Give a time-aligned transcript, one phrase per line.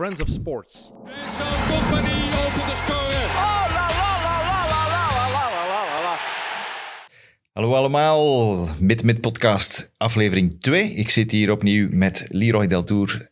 [0.00, 0.92] Friends of Sports.
[1.04, 2.96] Vincent Company opent de score.
[2.96, 6.16] Oh, la la la la la la la la la la la.
[7.52, 10.90] Hallo allemaal, Mid Mid Podcast, aflevering 2.
[10.94, 13.28] Ik zit hier opnieuw met Leroy Deltour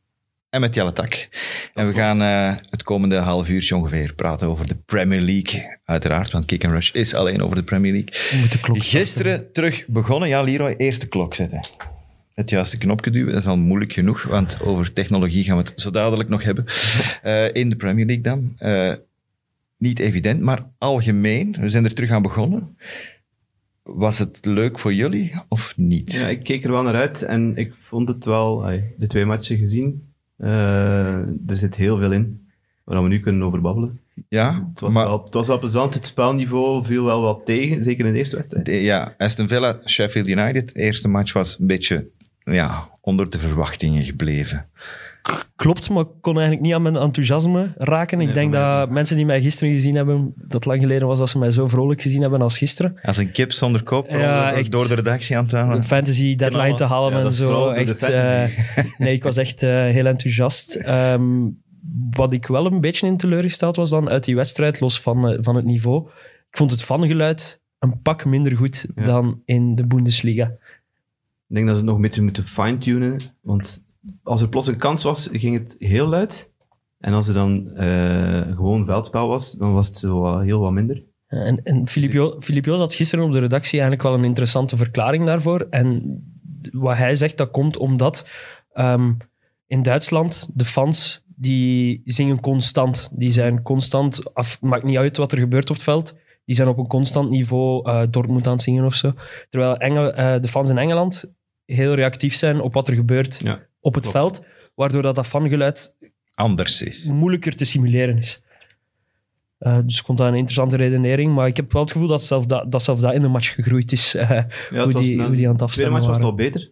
[0.50, 1.28] en met Jelle Tak.
[1.74, 5.78] En we gaan eh, het komende half uurtje ongeveer praten over de Premier League.
[5.84, 8.30] Uiteraard, want Kick and Rush is alleen over de Premier League.
[8.30, 8.84] We moeten klok.
[8.84, 10.28] Gisteren terug begonnen.
[10.28, 11.60] Ja, Leroy, eerst de klok zetten.
[12.38, 15.80] Het juiste knopje duwen, dat is al moeilijk genoeg, want over technologie gaan we het
[15.80, 16.64] zo dadelijk nog hebben.
[17.22, 18.54] Eh, in de Premier League dan.
[18.58, 18.92] Eh,
[19.76, 21.56] niet evident, maar algemeen.
[21.60, 22.76] We zijn er terug aan begonnen.
[23.82, 26.12] Was het leuk voor jullie of niet?
[26.12, 28.60] Ja, ik keek er wel naar uit en ik vond het wel,
[28.98, 30.02] de twee matchen gezien,
[30.36, 30.48] eh,
[31.16, 32.46] er zit heel veel in
[32.84, 34.00] waar we nu kunnen over babbelen.
[34.28, 37.82] Ja, Het was, maar wel, het was wel plezant, het spelniveau viel wel wat tegen,
[37.82, 38.64] zeker in de eerste wedstrijd.
[38.66, 42.08] de- ja, Aston Villa, Sheffield United, de eerste match was een beetje
[42.52, 44.66] ja, onder de verwachtingen gebleven.
[45.56, 48.20] Klopt, maar ik kon eigenlijk niet aan mijn enthousiasme raken.
[48.20, 51.38] Ik denk dat mensen die mij gisteren gezien hebben, dat lang geleden was dat ze
[51.38, 52.98] mij zo vrolijk gezien hebben als gisteren.
[53.02, 54.70] Als een kip zonder kop Ja, door, echt.
[54.72, 55.76] door de redactie aan het halen.
[55.76, 57.68] Een fantasy deadline te halen Ja, en zo.
[57.70, 58.44] Echt, eh,
[58.98, 60.74] nee, ik was echt eh, heel enthousiast.
[60.74, 61.22] Ehm,
[62.10, 65.38] wat ik wel een beetje in teleurgesteld was dan uit die wedstrijd, los van, eh,
[65.40, 66.08] van het niveau.
[66.50, 69.02] Ik vond het vangeluid een pak minder goed Ja.
[69.02, 70.52] dan in de Bundesliga.
[71.48, 73.86] Ik denk dat ze het nog een beetje moeten fine-tunen, want
[74.22, 76.52] als er plots een kans was, ging het heel luid.
[76.98, 81.04] En als er dan eh, gewoon veldspel was, dan was het zo heel wat minder.
[81.26, 84.76] En, en Filip Jo- Filip Joos had gisteren op de redactie eigenlijk wel een interessante
[84.76, 85.66] verklaring daarvoor.
[85.70, 86.18] En
[86.72, 88.30] wat hij zegt, dat komt omdat
[88.72, 89.12] ehm,
[89.66, 93.10] in Duitsland de fans die zingen constant.
[93.12, 96.68] Die zijn constant, af, maakt niet uit wat er gebeurt op het veld, die zijn
[96.68, 99.12] op een constant niveau uh, Dortmund aan het zingen of zo.
[99.48, 101.32] Terwijl Engel, eh, de fans in Engeland
[101.74, 104.16] heel reactief zijn op wat er gebeurt Ja, op het klopt.
[104.18, 105.96] veld, waardoor dat, dat fangeluid
[106.34, 107.04] Anders is.
[107.04, 108.42] moeilijker te simuleren is.
[109.58, 112.24] Eh, dus ik vond dat een interessante redenering, maar ik heb wel het gevoel dat
[112.24, 114.14] zelf dat, dat, zelf dat in de match gegroeid is.
[114.14, 114.28] eh,
[114.70, 116.70] Ja, hoe, die, hoe die aan het de tweede afstemmen match was al beter.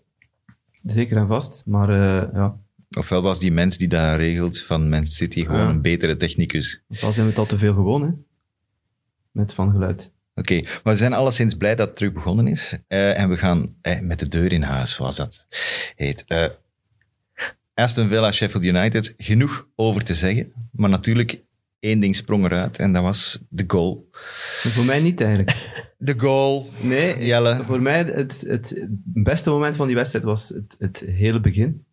[0.84, 1.62] Zeker en vast.
[1.66, 2.56] Maar eh, ja,
[2.98, 5.68] Ofwel was die mens die dat regelt van Man City gewoon Ja.
[5.68, 6.82] een betere technicus.
[7.00, 8.10] al zijn we het al te veel gewoon, hè.
[9.30, 10.12] Met van geluid.
[10.38, 12.78] Oké, maar we zijn alleszins blij dat het terug begonnen is.
[12.88, 15.46] Eh, en we gaan eh, met de deur in huis, zoals dat
[15.96, 16.24] heet.
[16.26, 16.44] Eh,
[17.74, 20.52] Aston Villa, Sheffield United, genoeg over te zeggen.
[20.72, 21.42] Maar natuurlijk,
[21.78, 24.08] één ding sprong eruit en dat was de goal.
[24.62, 25.54] Maar voor mij niet eigenlijk.
[25.98, 26.70] De goal.
[26.80, 27.62] Nee, Jelle.
[27.64, 31.84] voor mij het, het beste moment van die wedstrijd was het, het hele begin.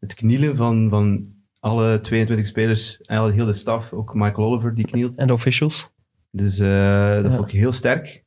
[0.00, 4.86] Het knielen van, van alle 22 spelers, eigenlijk heel de staf, ook Michael Oliver die
[4.86, 5.16] knielt.
[5.16, 5.90] En de officials.
[6.36, 7.36] Dus eh, dat Ja.
[7.36, 8.22] vond ik heel sterk.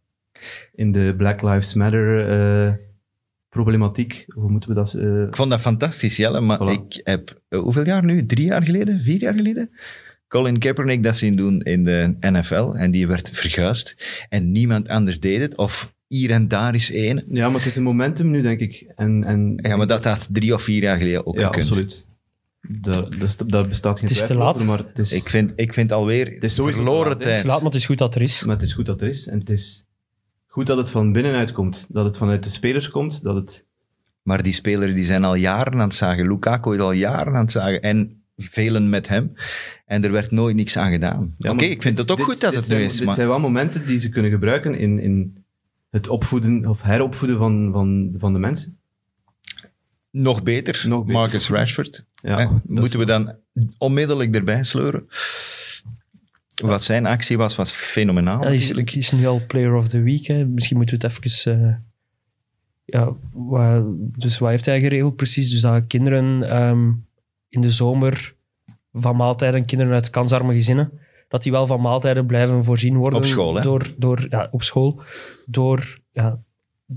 [0.76, 2.74] In de Black Lives Matter eh,
[3.50, 4.94] problematiek, hoe moeten we dat...
[4.94, 6.72] eh, Ik vond dat fantastisch, Jelle, maar Voilà.
[6.72, 8.26] ik heb, hoeveel jaar nu?
[8.26, 9.02] Drie jaar geleden?
[9.02, 9.70] Vier jaar geleden?
[10.28, 13.96] Colin Kaepernick dat zien doen in de NFL en die werd verguisd
[14.30, 15.56] en niemand anders deed het.
[15.58, 17.24] Of hier en daar is één.
[17.32, 18.92] ja, maar het is een momentum nu, denk ik.
[18.96, 21.66] En, en, Ja, maar dat had drie of vier jaar geleden ook ja, gekund.
[21.66, 22.06] absoluut.
[22.62, 23.06] Daar,
[23.48, 24.54] daar bestaat geen Het is te laat.
[24.56, 27.24] over, maar het is, Ik vind, ik vind alweer is sowieso verloren te laat, hè.
[27.24, 27.44] Het tijd.
[27.44, 28.44] is laat, maar het is goed dat er is.
[28.44, 29.28] Maar het is goed dat er is.
[29.28, 29.88] En het is
[30.48, 31.88] goed dat het van binnenuit komt.
[31.90, 33.24] Dat het vanuit de spelers komt.
[33.24, 33.66] Dat het...
[34.24, 36.28] Maar die spelers die zijn al jaren aan het zagen.
[36.28, 37.82] Lukaku is al jaren aan het zagen.
[37.82, 39.34] En velen met hem.
[39.86, 41.36] En er werd nooit niks aan gedaan.
[41.38, 42.96] Ja, Oké, maar ik vind het ook dit- goed dat dit het nu zijn, is.
[42.98, 45.44] Dit Maar zijn wel momenten die ze kunnen gebruiken in, in
[45.90, 48.79] het opvoeden of heropvoeden van, van, van de mensen.
[50.12, 51.14] Nog beter, Nog beter.
[51.14, 52.06] Marcus Rashford.
[52.16, 53.36] Ja, Moeten we dan
[53.78, 55.08] onmiddellijk erbij sleuren?
[56.62, 58.42] Wat zijn actie was, was fenomenaal.
[58.42, 58.56] Hij
[58.86, 60.26] is, nu al Player of the Week.
[60.26, 60.46] Hè.
[60.46, 61.62] Misschien moeten we het even...
[61.62, 61.76] eh,
[62.86, 63.84] ja, wat,
[64.20, 65.50] dus wat heeft hij geregeld precies?
[65.50, 66.92] Dus dat kinderen ehm,
[67.50, 68.36] in de zomer
[68.94, 70.92] van maaltijden, kinderen uit kansarme gezinnen,
[71.28, 73.20] dat die wel van maaltijden blijven voorzien worden.
[73.20, 73.62] Op school, hè?
[73.62, 75.02] Door, door, ja, op school.
[75.46, 76.40] Door, ja,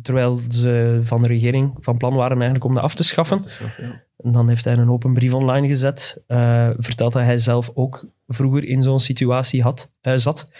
[0.02, 3.44] terwijl ze van de regering van plan waren eigenlijk om dat af te schaffen.
[3.78, 4.02] Ja.
[4.16, 6.22] En dan heeft hij een open brief online gezet.
[6.26, 10.52] eh vertelt dat hij zelf ook vroeger in zo'n situatie had, eh, zat.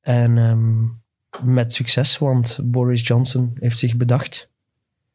[0.00, 0.84] En ehm,
[1.54, 4.52] met succes, want Boris Johnson heeft zich bedacht.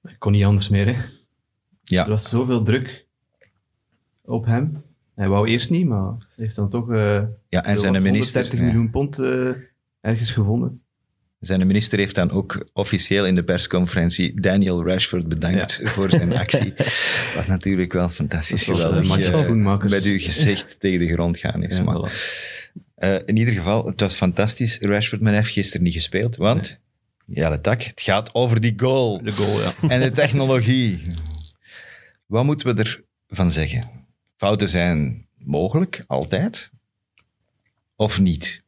[0.04, 0.86] Ik kon niet anders meer.
[0.86, 0.92] Hè.
[0.92, 1.10] Er
[1.84, 3.06] Ja, was zoveel druk
[4.22, 4.84] op hem.
[5.16, 8.66] Hij wou eerst niet, maar heeft dan toch eh ja en zijn minister, 130 ja.
[8.66, 9.20] miljoen pond
[10.02, 10.82] ergens gevonden.
[11.40, 16.74] Zijn minister heeft dan ook officieel in de persconferentie Daniel Rashford bedankt voor zijn actie.
[17.36, 19.92] Wat natuurlijk wel fantastisch was, geweldig eh, Max eh, Schoenmakers.
[19.92, 21.78] met uw gezicht tegen de grond gaan is.
[21.78, 22.14] Ja, voilà.
[22.96, 24.80] eh, in ieder geval, het was fantastisch.
[24.80, 26.80] Rashford, men heeft gisteren niet gespeeld, want...
[27.26, 27.82] Ja, de tak.
[27.82, 29.24] Het gaat over die goal.
[29.24, 29.74] De goal, ja.
[29.88, 31.02] En de technologie.
[32.26, 33.84] Wat moeten we ervan zeggen?
[34.36, 36.72] Fouten zijn mogelijk, altijd?
[37.96, 38.64] Of niet?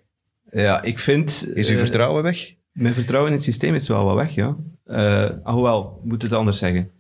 [0.51, 1.47] Ja, ik vind...
[1.53, 2.53] Is uw eh, vertrouwen weg?
[2.71, 4.55] Mijn vertrouwen in het systeem is wel wat weg, ja.
[4.85, 6.91] Eh alhoewel, ik moet het anders zeggen.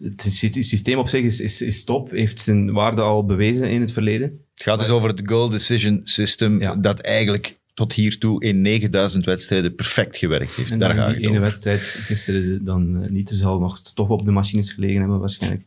[0.00, 3.70] Het, sy- het systeem op zich is, is, is top, heeft zijn waarde al bewezen
[3.70, 4.28] in het verleden.
[4.54, 6.74] Het gaat dus over het goal decision system Ja.
[6.76, 10.70] dat eigenlijk tot hiertoe in 9000 wedstrijden perfect gewerkt heeft.
[10.70, 11.40] En Daar ga ik ene over.
[11.40, 13.30] wedstrijd gisteren dan eh, niet.
[13.30, 15.66] Er zal nog stof op de machines gelegen hebben waarschijnlijk.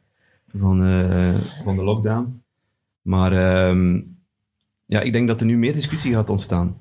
[0.58, 2.42] Van, eh, van de lockdown.
[3.02, 4.02] Maar ehm,
[4.86, 6.80] ja, ik denk dat er nu meer discussie gaat ontstaan.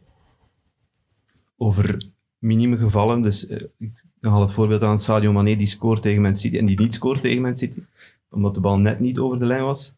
[1.56, 1.98] Over
[2.46, 3.22] minieme gevallen.
[3.22, 6.66] Dus eh, ik haal het voorbeeld aan Sadio Mane die scoort tegen Man City en
[6.66, 7.82] die niet scoort tegen Man City.
[8.30, 9.94] Omdat de bal net niet over de lijn was.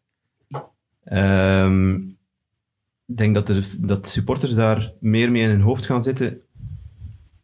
[1.04, 1.94] Ehm,
[3.06, 6.40] ik denk dat, er, dat supporters daar meer mee in hun hoofd gaan zitten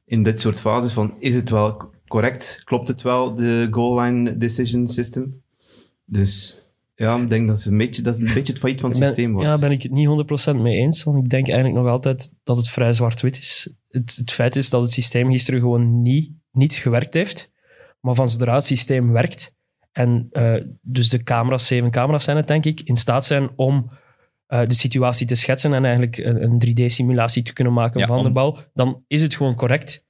[0.04, 2.62] in dit soort fases van is het wel correct?
[2.64, 5.42] Klopt het wel, de goal line decision system?
[6.04, 6.62] Dus
[6.94, 8.98] ja, ik denk dat, ze een beetje, dat het een beetje het failliet van het
[8.98, 9.48] Ben- systeem wordt.
[9.48, 10.08] Ja, ben ik het niet
[10.52, 11.02] 100% mee eens.
[11.02, 13.72] Want ik denk eigenlijk nog altijd dat het vrij zwart-wit is.
[13.94, 17.52] Het, het feit is dat het systeem gisteren gewoon niet, niet gewerkt heeft.
[18.00, 19.55] Maar van zodra het systeem werkt,
[19.93, 23.91] en eh, dus de camera's, zeven camera's zijn het denk ik, in staat zijn om
[24.46, 28.23] eh, de situatie te schetsen en eigenlijk een, een 3D-simulatie te kunnen maken Ja, van
[28.23, 30.05] de bal, dan is het gewoon correct.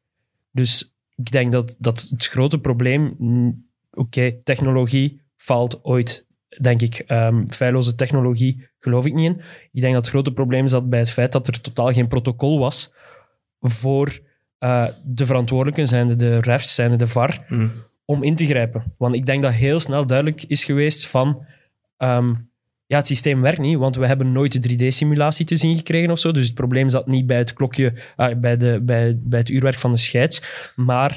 [0.50, 6.26] Dus ik denk dat, dat het grote probleem, mm, oké, technologie valt ooit,
[6.60, 6.98] denk ik.
[6.98, 9.40] Ehm feilloze technologie geloof ik niet in.
[9.72, 12.58] Ik denk dat het grote probleem zat bij het feit dat er totaal geen protocol
[12.58, 12.92] was
[13.70, 14.18] voor
[14.58, 17.70] eh, de verantwoordelijken, zijnde de refs, zijnde de VAR, Mm.
[18.04, 18.94] om in te grijpen.
[18.98, 21.46] Want ik denk dat heel snel duidelijk is geweest van...
[21.96, 22.34] ehm,
[22.86, 26.18] ja, het systeem werkt niet, want we hebben nooit de 3D-simulatie te zien gekregen of
[26.18, 26.32] zo.
[26.32, 29.78] Dus het probleem zat niet bij het klokje, ah, bij, de, bij, bij het uurwerk
[29.78, 30.42] van de scheids.
[30.76, 31.10] Maar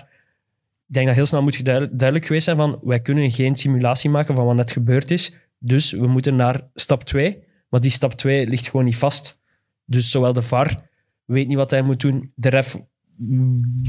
[0.88, 4.10] ik denk dat heel snel moet geduid- duidelijk geweest zijn van wij kunnen geen simulatie
[4.10, 5.36] maken van wat net gebeurd is.
[5.60, 7.38] Dus we moeten naar stap 2.
[7.70, 9.40] Maar die stap 2 ligt gewoon niet vast.
[9.86, 10.90] Dus zowel de VAR
[11.28, 12.32] weet niet wat hij moet doen.
[12.36, 12.78] De ref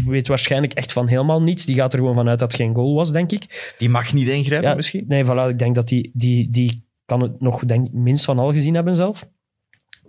[0.06, 1.66] weet waarschijnlijk echt van helemaal niets.
[1.66, 3.74] Die gaat er gewoon vanuit dat het geen goal was, denk ik.
[3.78, 5.04] Die mag niet ingrijpen Ja, misschien?
[5.06, 8.52] Nee, voilà, ik denk dat die, die, die kan het nog denk, minst van al
[8.52, 9.28] gezien hebben zelf.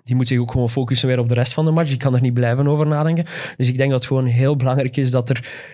[0.04, 1.90] Die moet zich ook gewoon focussen weer op de rest van de match.
[1.90, 3.26] Die kan er niet blijven over nadenken.
[3.58, 5.70] Dus ik denk dat het gewoon heel belangrijk is dat er,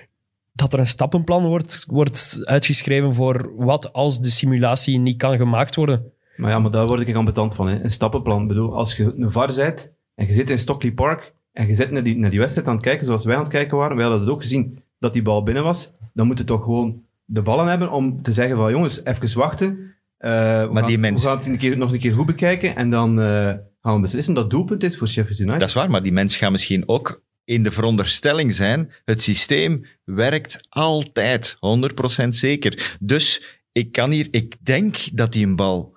[0.53, 5.75] dat er een stappenplan wordt, wordt uitgeschreven voor wat als de simulatie niet kan gemaakt
[5.75, 6.11] worden.
[6.35, 7.67] Maar ja, maar daar word ik ambetant van.
[7.67, 7.83] Hè.
[7.83, 8.41] Een stappenplan.
[8.41, 11.75] Ik bedoel, als je een VAR bent en je zit in Stockley Park en je
[11.75, 13.95] zit naar die, naar die wedstrijd aan het kijken zoals wij aan het kijken waren,
[13.95, 17.03] wij hadden het ook gezien dat die bal binnen was, dan moet je toch gewoon
[17.25, 19.93] de ballen hebben om te zeggen van jongens, even wachten.
[20.17, 22.75] Eh, we gaan, die mensen- We gaan het een keer, nog een keer goed bekijken
[22.75, 25.59] en dan eh, gaan we beslissen dat doelpunt is voor Sheffield United.
[25.59, 29.85] Dat is waar, maar die mens gaat misschien ook in de veronderstelling zijn, het systeem
[30.03, 32.97] werkt altijd, 100% zeker.
[32.99, 35.93] Dus ik kan hier, ik denk dat die een bal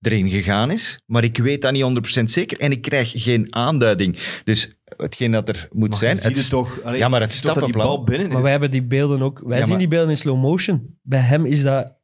[0.00, 4.16] erin gegaan is, maar ik weet dat niet 100% zeker en ik krijg geen aanduiding.
[4.44, 6.14] Dus hetgeen dat er moet Maar zijn...
[6.14, 8.04] je ziet het- het toch, allee, Ja, maar het ziet toch dat die stappenplan- bal
[8.04, 8.32] binnen is.
[8.32, 9.38] Maar wij hebben die beelden ook...
[9.44, 10.98] Wij Ja, zien maar- die beelden in slow motion.
[11.02, 11.98] Bij hem is dat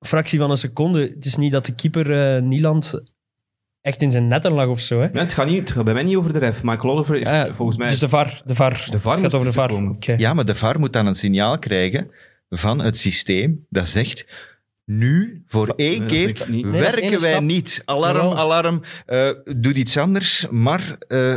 [0.00, 1.00] fractie van een seconde.
[1.14, 3.02] Het is niet dat de keeper eh Nieland
[3.80, 5.00] echt in zijn netten lag of zo.
[5.00, 5.06] Hè?
[5.12, 6.62] Ja, het, gaat niet, het gaat bij mij niet over de ref.
[6.62, 7.88] Michael Oliver heeft Ja, volgens mij...
[7.88, 8.42] Dus de VAR.
[8.44, 8.86] De VAR.
[8.90, 10.18] De VAR het gaat over de VAR.
[10.18, 12.10] Ja, maar de VAR moet dan een signaal krijgen
[12.48, 14.50] van het systeem dat zegt...
[14.84, 16.70] Nu, voor Va- één nee, keer, niet.
[16.70, 17.42] Werken wij stap.
[17.42, 17.82] niet.
[17.84, 18.38] Alarm, Jawel.
[18.38, 18.80] alarm.
[19.06, 20.96] eh, doe iets anders, maar...
[21.08, 21.36] eh,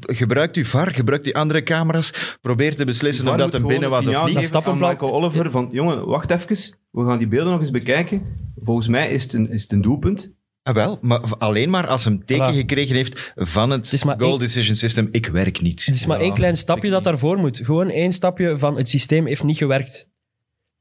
[0.00, 2.36] gebruikt uw VAR, gebruikt die andere camera's.
[2.40, 4.52] Probeer te beslissen of dat hem binnen een was of niet.
[4.52, 6.78] Dat Michael Oliver van, jongen, wacht even.
[6.90, 8.22] We gaan die beelden nog eens bekijken.
[8.62, 10.34] Volgens mij is het een, is het een doelpunt.
[10.62, 12.56] Ah, wel, maar alleen maar als hem teken Voilà.
[12.56, 15.08] gekregen heeft van het, goal één- decision system.
[15.10, 15.84] Ik werk niet.
[15.84, 17.60] Het is maar Ja, één klein stapje dat daarvoor moet.
[17.64, 20.08] Gewoon één stapje van het systeem heeft niet gewerkt.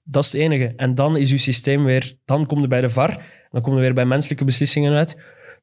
[0.03, 0.73] Dat is het enige.
[0.75, 2.15] En dan is uw systeem weer...
[2.25, 3.23] Dan komt er bij de VAR.
[3.51, 5.17] Dan komt er weer bij menselijke beslissingen uit.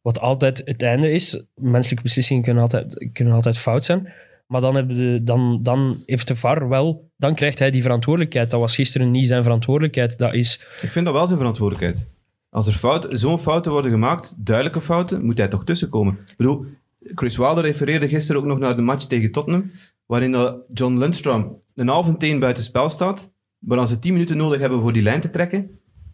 [0.06, 1.44] Wat altijd het einde is.
[1.54, 4.12] Menselijke beslissingen kunnen altijd, kunnen altijd fout zijn.
[4.46, 7.10] Maar dan, de, dan, dan heeft de VAR wel...
[7.16, 8.50] Dan krijgt hij die verantwoordelijkheid.
[8.50, 10.18] Dat was gisteren niet zijn verantwoordelijkheid.
[10.18, 10.66] Dat is...
[10.80, 12.08] Ik vind dat wel zijn verantwoordelijkheid.
[12.50, 16.18] Als er fout, zo'n fouten worden gemaakt, duidelijke fouten, moet hij toch tussenkomen.
[16.26, 16.64] Ik bedoel,
[17.00, 19.70] Chris Wilder refereerde gisteren ook nog naar de match tegen Tottenham,
[20.06, 24.60] waarin John Lundstrom een halve teen buiten spel staat, maar als ze 10 minuten nodig
[24.60, 25.70] hebben voor die lijn te trekken,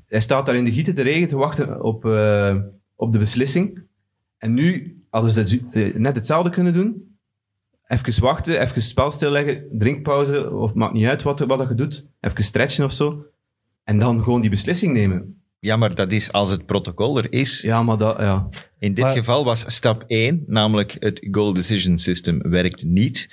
[0.07, 2.57] hij staat daar in de gieten de regen te wachten op, eh,
[2.97, 3.83] op de beslissing.
[4.39, 7.17] En nu hadden ze eh, net hetzelfde kunnen doen.
[7.87, 12.07] Even wachten, even het spel stilleggen, drinkpauze, of maakt niet uit wat, wat je doet.
[12.21, 13.25] Even stretchen of zo.
[13.85, 15.43] En dan gewoon die beslissing nemen.
[15.59, 17.61] Ja, maar dat is als het protocol er is.
[17.61, 18.49] Ja, maar dat, ja.
[18.79, 23.29] In dit Maar- geval was stap 1, namelijk het goal decision system, werkt niet.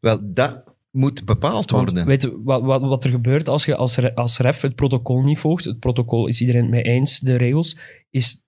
[0.00, 2.06] Wel, dat moet bepaald Want worden.
[2.06, 5.22] weet je wat, wat, wat er gebeurt als je als, re- als ref het protocol
[5.22, 5.64] niet volgt?
[5.64, 7.78] Het protocol is iedereen het mee eens, de regels.
[8.10, 8.42] Is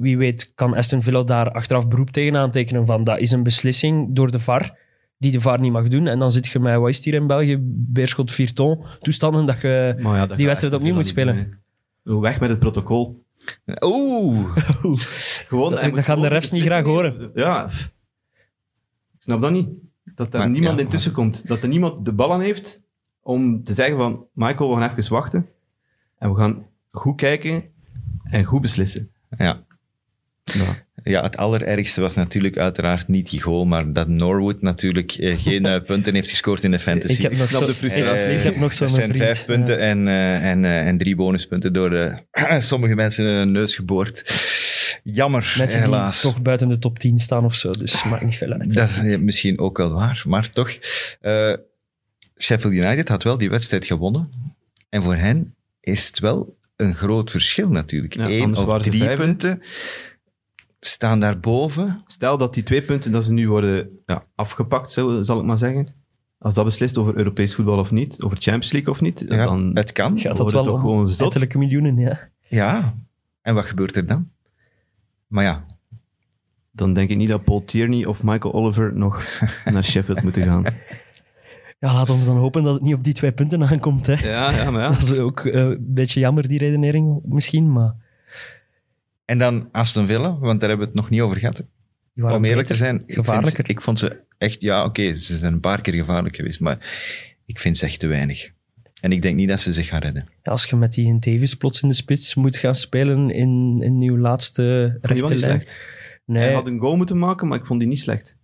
[0.00, 4.14] wie weet kan Aston Villa daar achteraf beroep tegen aantekenen van dat is een beslissing
[4.14, 4.78] door de VAR
[5.18, 6.06] die de VAR niet mag doen.
[6.06, 9.60] En dan zit je met, wat is het hier in België, Beerschot Vierton toestanden dat
[9.60, 11.58] je Maar ja, dat die wedstrijd opnieuw moet spelen.
[12.02, 13.24] Weg met het protocol.
[13.84, 14.56] Oeh,
[15.48, 17.30] Gewoon, Dat- dat gaan de refs niet graag horen.
[17.34, 17.66] Ja.
[19.16, 19.68] Ik snap dat niet.
[20.14, 21.46] Dat er Maar, niemand ja, intussen komt.
[21.48, 22.82] Dat er niemand de ballen heeft
[23.22, 25.46] om te zeggen van Michael, we gaan even wachten.
[26.18, 27.64] En we gaan goed kijken
[28.24, 29.10] en goed beslissen.
[29.38, 29.64] Ja.
[30.44, 30.88] Ja.
[31.02, 35.66] Ja, het allerergste was natuurlijk uiteraard niet die goal, maar dat Norwood natuurlijk eh, geen
[35.66, 37.12] eh, punten heeft gescoord in de fantasy.
[37.12, 38.30] Ik heb nog snap zo, de frustratie.
[38.30, 39.24] Ik, ik heb nog zo'n zijn vriend.
[39.24, 42.14] vijf punten en, eh, en, en drie bonuspunten door de,
[42.60, 44.48] sommige mensen in hun neus geboord.
[45.02, 46.22] Jammer, Mensen helaas.
[46.22, 48.72] die toch buiten de top 10 staan of zo, dus maakt niet veel uit.
[48.72, 50.78] Dat is misschien ook wel waar, maar toch.
[52.38, 54.30] Sheffield United had wel die wedstrijd gewonnen.
[54.88, 58.14] En voor hen is het wel een groot verschil natuurlijk.
[58.14, 59.62] Ja, Eén of drie punten
[60.80, 62.02] staan daarboven.
[62.06, 65.58] Stel dat die twee punten dat ze nu worden ja, afgepakt, zal, zal ik maar
[65.58, 65.94] zeggen.
[66.38, 69.70] Als dat beslist over Europees voetbal of niet, over Champions League of niet, Ja, dan
[69.74, 70.18] het kan.
[70.18, 71.54] Gaat dat wordt wel het toch gewoon zot.
[71.54, 72.28] miljoenen, ja.
[72.48, 72.94] Ja.
[73.42, 74.30] En wat gebeurt er dan?
[75.26, 75.64] Maar ja,
[76.70, 79.40] dan denk ik niet dat Paul Tierney of Michael Oliver nog
[79.72, 80.64] naar Sheffield moeten gaan.
[81.80, 84.06] Ja, laat ons dan hopen dat het niet op die twee punten aankomt.
[84.06, 84.12] Hè.
[84.14, 84.90] Ja, ja maar ja.
[84.90, 87.94] Dat is ook eh, een beetje jammer, die redenering misschien, maar...
[89.24, 91.56] En dan Aston Villa, want daar hebben we het nog niet over gehad.
[92.14, 94.60] Die waren Om eerlijk te zijn, ik, vind, ik vond ze echt...
[94.62, 96.78] Ja, oké, ze zijn een paar keer gevaarlijk geweest, maar
[97.46, 98.50] ik vind ze echt te weinig.
[99.00, 100.24] En ik denk niet dat ze zich gaan redden.
[100.42, 104.00] Ja, als je met die Davis plots in de spits moet gaan spelen in, in
[104.02, 105.60] uw laatste Vond die wel rechte niet lijn.
[105.60, 105.80] slecht.
[106.24, 108.36] Nee, Hij had een goal moeten maken, maar ik vond die niet slecht.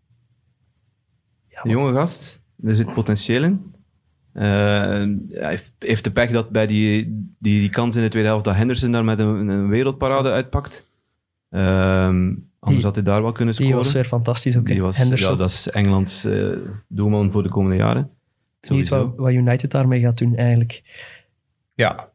[1.48, 3.74] Ja, Een jonge gast, er zit potentieel in.
[4.32, 4.44] Eh,
[5.30, 7.04] hij heeft, de pech dat bij die,
[7.38, 10.90] die, die kans in de tweede helft dat Henderson daar met een, een wereldparade uitpakt.
[11.50, 13.82] Ehm, anders Die- had hij daar wel kunnen die scoren.
[13.82, 14.66] was weer fantastisch ook.
[14.66, 15.30] Die Henderson.
[15.30, 16.48] ja, dat is Engelands eh,
[16.88, 18.10] doelman voor de komende jaren.
[18.68, 20.82] Niet wat, wat United daarmee gaat doen, eigenlijk.
[21.74, 22.10] Ja,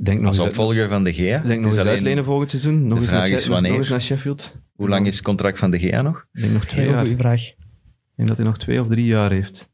[0.00, 1.38] Denk nog als opvolger van De Gea.
[1.40, 2.86] denk nog is eens alleen- uitlenen volgend seizoen.
[2.86, 3.70] Nog de eens, naar, vraag is wanneer.
[3.70, 4.56] nog eens naar Sheffield.
[4.76, 6.26] Hoe lang is het contract van De Gea nog?
[6.32, 7.00] Ik denk nog twee Heel jaar.
[7.00, 7.42] goede vraag.
[7.48, 7.56] Ik
[8.14, 9.72] denk dat hij nog twee of drie jaar heeft.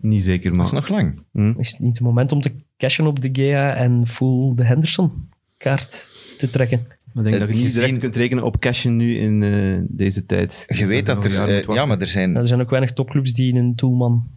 [0.00, 0.80] Niet zeker, Dat is maar...
[0.80, 1.20] nog lang.
[1.32, 1.54] Hm.
[1.58, 6.10] Is het niet het moment om te cashen op de Gea en full de Henderson-kaart
[6.38, 6.86] te trekken?
[7.14, 10.26] Ik denk dat je niet Gezien- direct kunt rekenen op cashen nu in eh, deze
[10.26, 10.64] tijd.
[10.66, 11.48] Je weet dat er...
[11.48, 12.36] eh, ja, maar er zijn...
[12.36, 14.28] Er zijn ook weinig topclubs die een doelman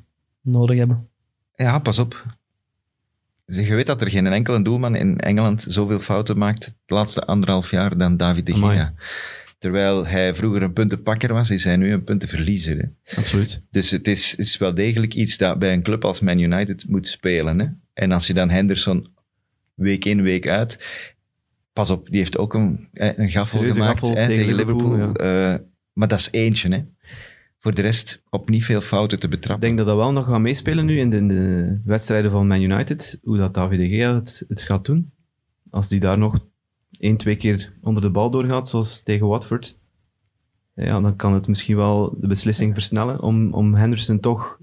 [0.41, 1.07] nodig hebben.
[1.55, 2.25] Ja, pas op.
[3.45, 7.71] Je weet dat er geen enkele doelman in Engeland zoveel fouten maakt het laatste anderhalf
[7.71, 8.61] jaar dan David de Gea.
[8.61, 8.89] Amai.
[9.61, 12.77] Terwijl hij vroeger een puntenpakker was, is hij nu een puntenverliezer.
[12.77, 13.17] Hè?
[13.17, 13.61] Absoluut.
[13.71, 17.07] Dus het is, is wel degelijk iets dat bij een club als Man United moet
[17.07, 17.59] spelen.
[17.59, 17.67] Hè?
[17.93, 19.07] En als je dan Henderson
[19.73, 20.79] week in, week uit...
[21.73, 25.13] Pas op, die heeft ook een, een gaffel Serieuze gemaakt gaffel hè, tegen Liverpool.
[25.13, 25.55] Eh,
[25.93, 26.69] maar dat is eentje.
[26.69, 26.83] Hè?
[27.59, 29.65] Voor de rest op niet veel fouten te Ik betrappen.
[29.65, 32.61] denk dat dat wel nog gaat meespelen nu in de, in de wedstrijden van Man
[32.61, 33.19] United.
[33.23, 35.11] Hoe dat David de Gea het, het gaat doen.
[35.69, 36.49] Als die daar nog
[37.01, 39.79] één, twee keer onder de bal doorgaat, zoals tegen Watford.
[40.75, 44.59] Ja, dan kan het misschien wel de beslissing versnellen om, om Henderson toch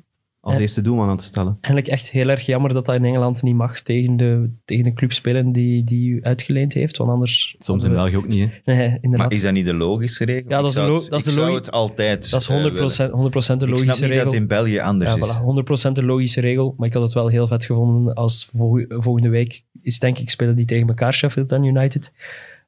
[0.49, 0.62] als Ja.
[0.62, 1.59] eerste doelman aan te stellen.
[1.61, 4.95] Eigenlijk echt heel erg jammer dat dat in Engeland niet mag tegen de, tegen een
[4.95, 6.97] club spelen die, die u uitgeleend heeft.
[6.97, 7.55] Want anders...
[7.59, 8.75] Soms in België ook niet, hè.
[8.75, 9.28] Nee, inderdaad.
[9.28, 10.49] Maar is dat niet de logische regel?
[10.50, 12.40] Ja, dat Ik is de lo- dat is de ik zou logi- het altijd dat
[12.40, 13.11] is eh, 100%, willen.
[13.11, 14.25] 100 de Ik logische snap niet regel.
[14.25, 15.37] dat in België anders Ja, is.
[15.37, 16.75] voilà, 100% de logische regel.
[16.76, 20.31] Maar ik had het wel heel vet gevonden als vol- volgende week is denk ik
[20.31, 22.12] spelen die tegen elkaar, Sheffield en United.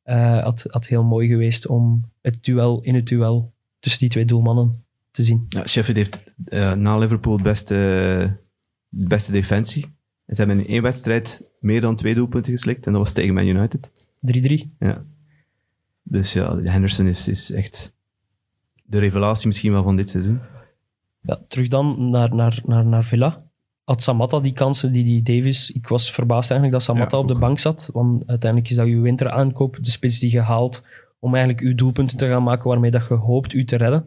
[0.03, 4.25] Eh had, had heel mooi geweest om het duel in het duel tussen die twee
[4.25, 5.47] doelmannen te zien.
[5.49, 7.75] Ja, Sheffield heeft eh, na Liverpool het beste,
[8.89, 9.85] de beste defensie.
[10.27, 12.87] En ze hebben in één wedstrijd meer dan twee doelpunten geslikt.
[12.87, 13.91] En dat was tegen Man United.
[14.69, 14.77] 3-3.
[14.79, 15.05] Ja.
[16.03, 17.95] Dus ja, Henderson is, is echt
[18.85, 20.41] de revelatie misschien wel van dit seizoen.
[21.21, 23.39] Ja, terug dan naar, naar, naar, naar Villa.
[23.85, 25.71] Had Samatta die kansen die die Davis...
[25.71, 27.91] Ik was verbaasd eigenlijk dat Samatta Ja, op de bank zat.
[27.93, 30.85] Want uiteindelijk is dat je winteraankoop, de spits die je haalt,
[31.19, 34.05] om eigenlijk je doelpunten te gaan maken waarmee dat je hoopt u te redden.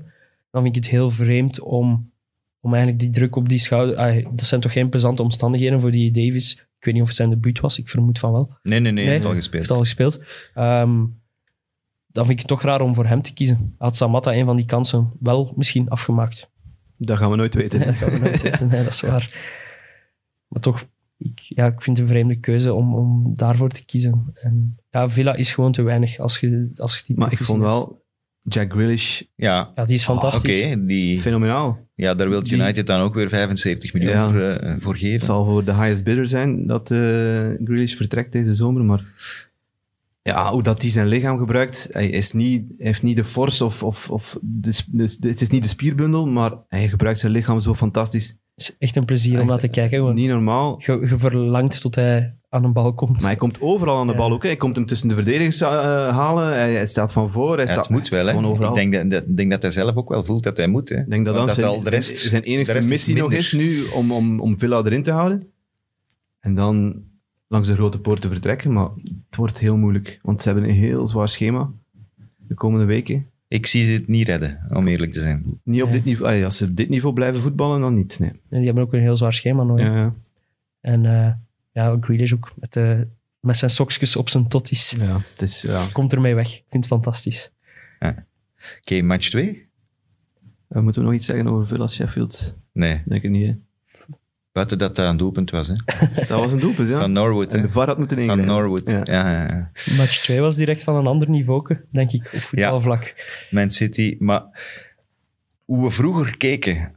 [0.53, 2.11] Dan vind ik het heel vreemd om,
[2.59, 3.95] om eigenlijk die druk op die schouder...
[3.95, 6.51] Ah, dat zijn toch geen plezante omstandigheden voor die Davis.
[6.77, 8.57] Ik weet niet of het zijn debuut was, ik vermoed van wel.
[8.63, 9.31] Nee, nee, nee, hij heeft Nee.
[9.31, 9.61] al gespeeld.
[9.63, 10.21] heeft al gespeeld.
[10.53, 11.05] Ehm,
[12.07, 13.75] dan vind ik het toch raar om voor hem te kiezen.
[13.77, 16.51] Had Samatta een van die kansen wel misschien afgemaakt.
[16.97, 17.79] Dat gaan we nooit weten.
[17.79, 18.67] Nee, dat gaan we nooit weten.
[18.67, 19.51] Nee, dat is waar.
[20.47, 20.85] Maar toch,
[21.17, 24.29] ik, ja, ik vind het een vreemde keuze om, om daarvoor te kiezen.
[24.33, 27.61] En ja, Villa is gewoon te weinig als je, als je die Maar ik vond
[27.61, 28.02] wel
[28.43, 29.71] Jack Grealish Ja.
[29.75, 30.19] Ja, die is oké.
[30.19, 30.75] fantastisch.
[30.79, 31.79] die, fenomenaal.
[31.95, 34.29] ja, daar wil Die- United dan ook weer 75 miljoen Ja.
[34.29, 35.13] voor, eh, voor geven.
[35.13, 36.97] Het zal voor de highest bidder zijn dat eh
[37.63, 39.03] Grealish vertrekt deze zomer, maar
[40.25, 41.87] Ja, hoe dat hij zijn lichaam gebruikt.
[41.91, 43.83] Hij, is niet, heeft niet de force of...
[43.83, 47.73] of, of de, de, het is niet de spierbundel, maar hij gebruikt zijn lichaam zo
[47.75, 48.27] fantastisch.
[48.27, 48.37] Het
[48.69, 49.97] is echt een plezier om naar te kijken.
[49.97, 50.15] gewoon.
[50.15, 50.81] Niet normaal.
[50.85, 53.17] Je, je verlangt tot hij aan een bal komt.
[53.21, 54.17] Maar hij komt overal aan de Ja.
[54.19, 54.41] bal ook.
[54.41, 54.47] Hè.
[54.47, 55.69] Hij komt hem tussen de verdedigers eh,
[56.09, 56.47] halen.
[56.47, 57.55] Hij, hij staat van voor.
[57.57, 58.67] Hij Ja, staat, het moet hij wel, hè.
[58.67, 60.89] Ik denk dat, dat, denk dat hij zelf ook wel voelt dat hij moet.
[60.89, 60.99] Hè.
[60.99, 63.23] Ik denk dat dan zijn, al de rest, zijn, zijn enigste de rest is missie
[63.23, 65.47] nog is nu om, om, om Villa erin te houden.
[66.39, 67.03] En dan
[67.47, 68.73] langs de grote poort te vertrekken.
[68.73, 68.89] Maar
[69.29, 70.19] het wordt heel moeilijk.
[70.21, 71.71] Want ze hebben een heel zwaar schema
[72.47, 73.25] de komende weken.
[73.47, 75.59] Ik zie ze het niet redden, om eerlijk te zijn.
[75.63, 75.93] Niet op Ja.
[75.93, 76.37] dit niveau.
[76.37, 78.19] ah, Als ze op dit niveau blijven voetballen, dan niet.
[78.19, 78.29] Nee.
[78.29, 79.77] En die hebben ook een heel zwaar schema.
[79.83, 80.13] Ja, ja.
[80.81, 81.31] En eh
[81.73, 83.07] ja, Grealish ook met, de,
[83.39, 84.91] met zijn sokjes op zijn totties.
[84.91, 85.85] ja, is, ja.
[85.91, 86.47] Komt ermee weg.
[86.47, 87.51] Ik vind het fantastisch.
[88.79, 89.67] Oké, match 2?
[90.69, 92.57] Eh, moeten we nog iets zeggen over Villa Sheffield?
[92.71, 93.47] Nee, Denk ik niet.
[93.47, 93.53] Hè?
[94.51, 95.67] buiten dat dat een doelpunt was.
[95.67, 95.73] Hè.
[96.27, 96.99] Dat was een doelpunt, ja.
[96.99, 97.53] Van Norwood.
[97.53, 97.65] en Hè.
[97.65, 98.53] de VAR had moeten Van ingrijpen.
[98.55, 98.89] Norwood.
[98.89, 99.01] Ja.
[99.03, 99.29] Ja.
[99.31, 103.15] Ja, ja, Match 2 was direct van een ander niveau, denk ik, op voetbalvlak.
[103.51, 104.15] Man City.
[104.19, 104.43] Maar
[105.65, 106.95] hoe we vroeger keken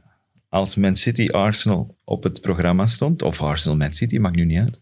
[0.49, 4.59] als Man City Arsenal op het programma stond, of Arsenal Man City, maakt nu niet
[4.59, 4.79] uit.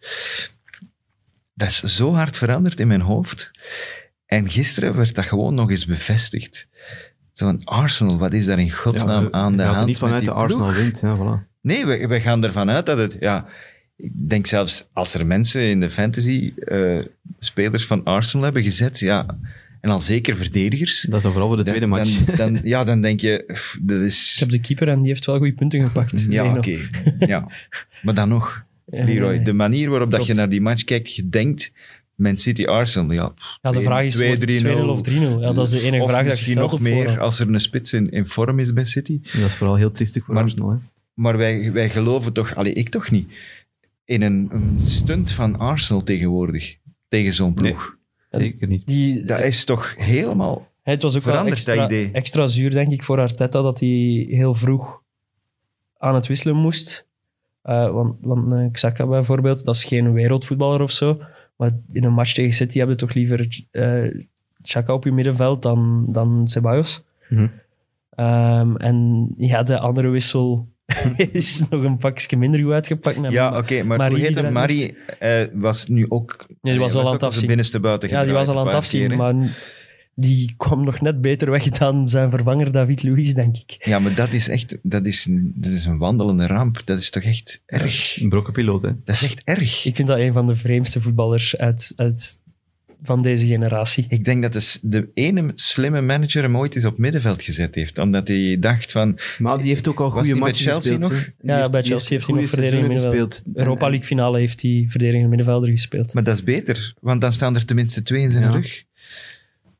[1.53, 3.51] Dat is zo hard veranderd in mijn hoofd.
[4.25, 6.67] En gisteren werd dat gewoon nog eens bevestigd.
[7.33, 10.31] Zo van Arsenal, wat is daar in godsnaam we- aan de hand niet vanuit de
[10.31, 10.77] Arsenal ploeg?
[10.77, 10.99] wint.
[10.99, 11.47] Ja, voilà.
[11.61, 13.17] Nee, we, we gaan ervan uit dat het...
[13.19, 13.45] Ja,
[13.97, 16.99] ik denk zelfs als er mensen in de fantasy eh,
[17.39, 19.25] spelers van Arsenal hebben gezet, ja,
[19.85, 22.23] en al zeker verdedigers, Dat is dan vooral voor de dan- tweede match.
[22.25, 24.35] Dan, dan, ja, dan denk je, pff, dat Ik is...
[24.39, 26.25] heb de keeper en die heeft wel goede punten gepakt.
[26.29, 26.77] Ja, oké.
[27.19, 27.51] Ja.
[28.01, 31.71] Maar dan nog, Leroy, de manier waarop dat je naar die match kijkt, je denkt,
[32.15, 34.65] Man City Arsenal, ja, Ja, de vraag is 2-3-0.
[34.65, 35.11] 2-0 of 3-0.
[35.13, 37.19] Ja, dat is de enige Of vraag dat je stelt nog op meer voorhand.
[37.19, 39.19] als er een spits in, in vorm is bij City.
[39.33, 40.69] Dat is vooral heel triestig voor Maar- Arsenal.
[40.69, 40.77] Hè.
[41.13, 43.31] Maar wij, wij geloven toch, allee, ik toch niet,
[44.05, 46.77] in een, een stunt van Arsenal tegenwoordig,
[47.09, 47.94] tegen zo'n ploeg.
[48.41, 48.87] Zeker niet.
[48.87, 50.73] Die, Dat is toch helemaal...
[50.81, 52.09] Hey, het was ook wel extra, idee?
[52.11, 55.01] extra zuur, denk ik, voor Arteta dat hij heel vroeg
[55.97, 57.07] aan het wisselen moest.
[57.61, 61.21] Eh, want want eh, Xhaka bijvoorbeeld, dat is geen wereldvoetballer of zo.
[61.55, 64.25] Maar in een match tegen City hebben toch liever eh
[64.61, 67.03] Xhaka op je middenveld dan, dan Ceballos.
[67.29, 67.47] Mhm.
[68.09, 70.67] Ehm, en ja, de andere wissel
[71.31, 73.19] is nog een pakje minder goed uitgepakt.
[73.19, 74.53] met Ja, oké, maar Marie hoe heet hem?
[74.53, 76.47] Marie eh, was nu ook...
[76.61, 77.47] die was al aan het afzien.
[77.47, 79.55] binnenste buiten Ja, die was al aan het afzien, keer, maar
[80.15, 83.75] die kwam nog net beter weg dan zijn vervanger David Luiz, denk ik.
[83.79, 84.77] Ja, maar dat is echt...
[84.81, 86.81] Dat is, een, dat is een wandelende ramp.
[86.85, 88.21] Dat is toch echt erg?
[88.21, 88.91] Een brokken piloot, hè.
[89.03, 89.85] Dat is echt erg.
[89.85, 92.39] Ik vind dat een van de vreemdste voetballers uit, uit,
[93.03, 94.05] van deze generatie.
[94.09, 97.75] Ik denk dat de, s- de ene slimme manager hem ooit eens op middenveld gezet
[97.75, 97.97] heeft.
[97.97, 99.17] Omdat hij dacht van...
[99.37, 101.11] Maar die heeft ook al goede matchen Chelsea gespeeld.
[101.11, 101.29] nog?
[101.41, 103.33] Ja, bij Chelsea heeft hij goede nog verdediging middenveld.
[103.33, 103.57] gespeeld.
[103.57, 106.13] Europa League finale heeft hij verdedigende middenvelder gespeeld.
[106.13, 108.51] Maar dat is beter, want dan staan er tenminste twee in zijn Ja.
[108.51, 108.83] rug.
[109.63, 109.73] Hij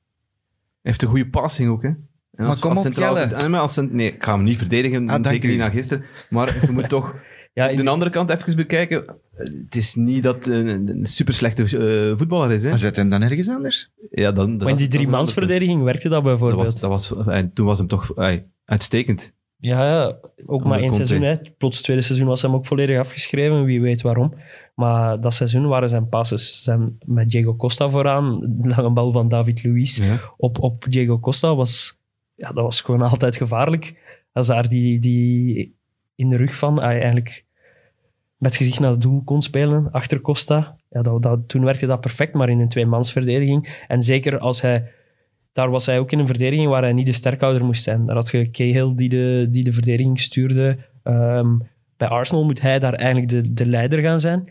[0.82, 1.88] heeft een goede passing ook, hè.
[1.90, 3.36] En Maar kom op, centraal Jelle.
[3.36, 6.06] ah, maar als nee, ik ga hem niet verdedigen, Ah, zeker niet na gisteren.
[6.30, 7.16] Maar je moet toch
[7.56, 9.06] ja, in- de andere kant even bekijken.
[9.36, 11.68] Het is niet dat hij een, een super slechte
[12.18, 12.64] voetballer is.
[12.64, 12.70] Hè?
[12.70, 13.90] Maar zet hem dan ergens anders?
[14.10, 16.66] Ja, dan, dat maar in die dat driemansverdediging werkte dat Dat bijvoorbeeld.
[16.66, 19.34] was, dat was, eh, toen was hem toch eh, uitstekend.
[19.60, 21.22] Ja, ja, ook maar één seizoen.
[21.22, 21.36] Hè.
[21.58, 24.34] Plots het tweede seizoen was hem ook volledig afgeschreven, wie weet waarom.
[24.76, 28.40] Maar dat seizoen waren zijn passes zijn met Diego Costa vooraan.
[28.40, 30.18] De lange bal van David Luiz Ja.
[30.38, 32.00] op, op Diego Costa was,
[32.36, 33.94] ja, dat was gewoon altijd gevaarlijk.
[34.32, 35.76] Als daar die, die
[36.16, 37.45] in de rug van, ah, eigenlijk
[38.38, 40.76] met gezicht naar het doel kon spelen, achter Costa.
[40.90, 43.84] Ja, dat, dat, toen werkte dat perfect, maar in een tweemansverdediging.
[43.88, 44.92] En zeker als hij...
[45.52, 48.06] Daar was hij ook in een verdediging waar hij niet de sterkhouder moest zijn.
[48.06, 50.78] Daar had je Cahill die de, die de verdediging stuurde.
[51.04, 51.58] Ehm,
[51.98, 54.50] bij Arsenal moet hij daar eigenlijk de, de leider gaan zijn.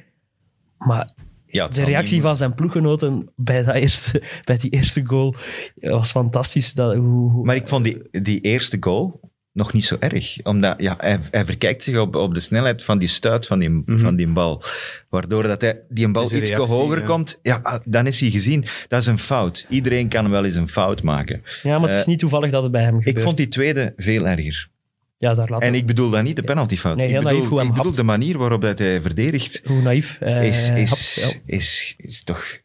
[0.79, 1.09] Maar
[1.47, 5.35] Ja, de reactie van zijn ploeggenoten bij, dat eerste, bij die eerste goal
[5.81, 6.75] was fantastisch.
[6.75, 9.21] Dat, hoe, hoe- Maar ik vond die, die eerste goal
[9.55, 10.37] nog niet zo erg.
[10.43, 13.83] Omdat ja, hij, hij verkijkt zich op, op de snelheid van die stuit van die,
[13.85, 14.63] van die bal.
[15.09, 17.05] Waardoor dat hij, die een bal iets reactie, hoger ja.
[17.05, 18.65] komt, ja, ah, dan is hij gezien.
[18.89, 19.67] Dat is een fout.
[19.69, 21.43] Iedereen kan wel eens een fout maken.
[21.63, 23.17] ja, maar het is eh, niet toevallig dat het bij hem gebeurt.
[23.17, 24.69] Ik vond die tweede veel erger.
[25.17, 26.97] Ja, daar laat En ik bedoel dan niet de penaltyfout.
[26.97, 29.61] Nee, heel ik naïef bedoel, ik de manier waarop dat hij verdedigt.
[29.65, 31.55] Hoe naïef hij Is, is, hapt, ja.
[31.57, 32.63] is, is toch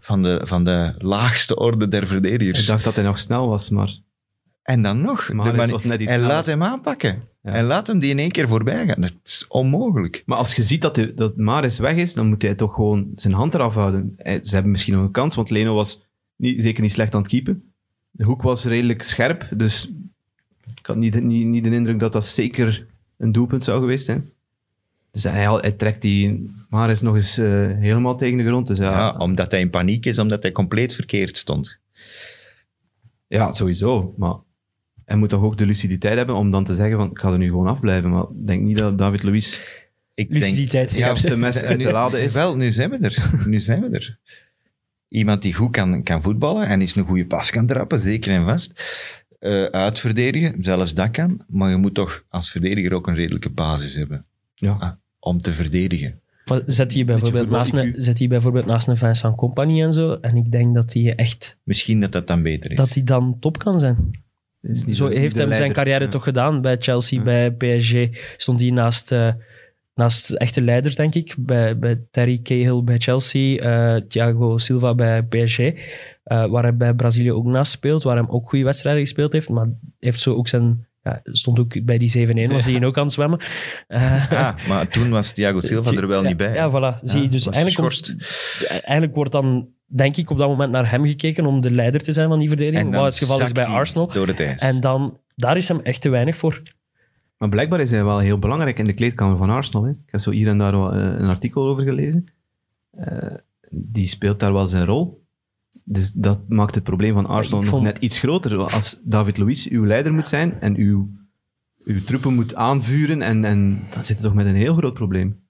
[0.00, 2.66] van de, van de laagste orde der Ik verdedigers.
[2.66, 3.96] dacht dat hij nog snel was, maar
[4.62, 5.32] En dan nog.
[5.32, 6.28] Maar de was net iets sneller.
[6.28, 7.22] laat hem aanpakken.
[7.42, 7.52] Ja.
[7.52, 9.00] En laat hem die in één keer voorbij gaan.
[9.00, 10.22] Dat is onmogelijk.
[10.26, 13.12] Maar als je ziet dat, de, dat Maris weg is, dan moet hij toch gewoon
[13.16, 14.14] zijn hand eraf houden.
[14.16, 16.04] Ze hebben misschien nog een kans, want Leno was
[16.36, 17.72] niet, zeker niet slecht aan het keepen.
[18.10, 19.92] De hoek was redelijk scherp, dus
[20.74, 22.86] ik had niet, niet, niet de indruk dat dat zeker
[23.18, 24.30] een doelpunt zou geweest zijn.
[25.10, 27.46] Dus hij, hij trekt die Maris nog eens eh,
[27.78, 28.66] helemaal tegen de grond.
[28.66, 31.78] Dus ja, Ja, omdat hij in paniek is, omdat hij compleet verkeerd stond.
[33.26, 34.14] Ja, sowieso.
[34.16, 34.34] Maar
[35.12, 37.38] hij moet toch ook de luciditeit hebben om dan te zeggen van ik ga er
[37.38, 38.10] nu gewoon afblijven.
[38.10, 39.60] Maar ik denk niet dat David Luiz
[40.14, 40.90] Ik Luciditeit.
[40.90, 42.32] het scherpste mes uit de lade is.
[42.32, 43.30] Wel, nu zijn we er.
[43.46, 44.18] Nu zijn we er.
[45.08, 48.44] Iemand die goed kan, kan voetballen en is een goede pas kan trappen, zeker en
[48.44, 48.82] vast.
[49.38, 51.44] Eh, uitverdedigen, zelfs dat kan.
[51.48, 54.76] Maar je moet toch als verdediger ook een redelijke basis hebben Ja.
[54.78, 56.20] ah, om te verdedigen.
[56.66, 60.12] Zet hij bijvoorbeeld, naast een, zet hij bijvoorbeeld naast een Vincent Compagnie en zo.
[60.12, 62.76] En ik denk dat hij echt Misschien dat dat dan beter is.
[62.76, 64.21] dat hij dan top kan zijn.
[64.88, 66.10] Zo de- heeft de hem zijn carrière Ja.
[66.10, 66.60] toch gedaan.
[66.60, 67.24] Bij Chelsea, Ja.
[67.24, 67.94] bij PSG
[68.36, 69.28] stond hij naast, eh,
[69.94, 71.34] naast echte leiders, denk ik.
[71.38, 75.58] Bij, bij Terry Cahill bij Chelsea, eh, Thiago Silva bij PSG.
[75.58, 79.48] eh, waar hij bij Brazilië ook naast speelt, waar hij ook goede wedstrijden gespeeld heeft.
[79.48, 79.66] Maar
[79.98, 80.86] heeft zo ook zijn...
[81.02, 83.40] Ja, stond ook bij die 7-1, was hij ook aan het zwemmen.
[83.88, 86.54] Ah, maar toen was Thiago Silva er wel ja, niet bij.
[86.54, 87.04] Ja, voilà.
[87.04, 88.16] Zie je, dus eigenlijk, komt-
[88.68, 92.12] eigenlijk wordt dan, denk ik, op dat moment naar hem gekeken om de leider te
[92.12, 92.94] zijn van die verdediging.
[92.94, 94.08] Wat het geval is bij Arsenal.
[94.08, 94.60] Door het ijs.
[94.60, 96.62] En dan, daar is hem echt te weinig voor.
[97.38, 99.84] Maar blijkbaar is hij wel heel belangrijk in de kleedkamer van Arsenal.
[99.84, 99.90] Hè.
[99.90, 102.24] Ik heb zo hier en daar wel, eh, een artikel over gelezen.
[102.90, 103.34] Eh,
[103.70, 105.24] die speelt daar wel zijn rol.
[105.84, 108.56] Dus dat maakt het probleem van Arsenal nog net iets groter.
[108.56, 111.10] Als David Luiz uw leider moet zijn en uw,
[111.84, 115.41] uw troepen moet aanvuren, en, en dan zit je toch met een heel groot probleem.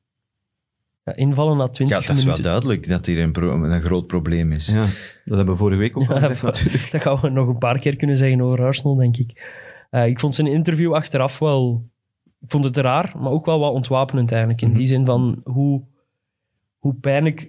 [1.04, 2.50] Ja, invallen na 20 ja, dat is wel minuten.
[2.50, 4.66] duidelijk dat hier een, pro- een groot probleem is.
[4.72, 4.80] Ja,
[5.24, 6.90] dat hebben we vorige week ook al Ja, natuurlijk.
[6.90, 9.50] Dat gaan we nog een paar keer kunnen zeggen over Arsenal, denk ik.
[9.90, 11.90] Eh, ik vond zijn interview achteraf wel...
[12.40, 14.62] Ik vond het raar, maar ook wel wat ontwapenend eigenlijk.
[14.62, 14.76] In Mhm.
[14.76, 15.84] die zin van hoe,
[16.78, 17.40] hoe pijnlijk...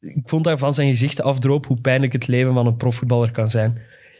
[0.00, 3.50] Ik vond daar van zijn gezicht afdroop hoe pijnlijk het leven van een profvoetballer kan
[3.50, 3.78] zijn.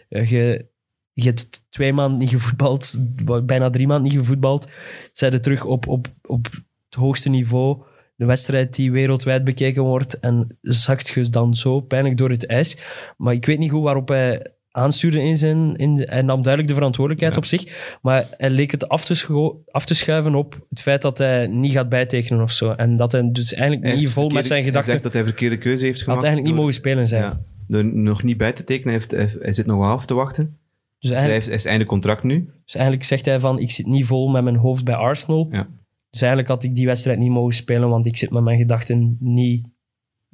[0.08, 0.66] Eh, je,
[1.12, 2.98] je hebt twee maanden niet gevoetbald,
[3.46, 4.70] bijna drie maanden niet gevoetbald.
[5.12, 6.44] Zijn terug op, op, op
[6.86, 7.82] het hoogste niveau.
[8.22, 10.20] De wedstrijd die wereldwijd bekeken wordt.
[10.20, 12.78] En zakt je dan zo pijnlijk door het ijs.
[13.16, 15.76] Maar ik weet niet goed waarop hij aanstuurde in zijn...
[15.76, 17.38] In de- hij nam duidelijk de verantwoordelijkheid Ja.
[17.40, 17.96] op zich.
[18.02, 21.72] Maar hij leek het af te, af te schuiven op het feit dat hij niet
[21.72, 22.70] gaat bijtekenen of zo.
[22.70, 24.90] En dat hij dus eigenlijk Hij niet vol met zijn Hij gedachten...
[24.92, 26.22] zegt dat hij verkeerde keuze heeft had gemaakt.
[26.22, 27.22] eigenlijk niet mogen spelen zijn.
[27.22, 30.14] Ja, door nog niet bij te tekenen, heeft, hij, hij zit nog wel af te
[30.14, 30.56] wachten.
[30.98, 32.48] Dus, Dus hij heeft, hij is einde contract nu.
[32.64, 35.48] dus eigenlijk zegt hij van, ik zit niet vol met mijn hoofd bij Arsenal.
[35.50, 35.66] Ja.
[36.12, 39.16] Dus eigenlijk had ik die wedstrijd niet mogen spelen, want ik zit met mijn gedachten
[39.20, 39.66] niet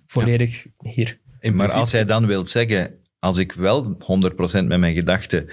[0.06, 1.18] volledig hier.
[1.40, 3.96] In Maar als hij dan wilt zeggen, als ik wel 100%
[4.64, 5.46] met mijn gedachten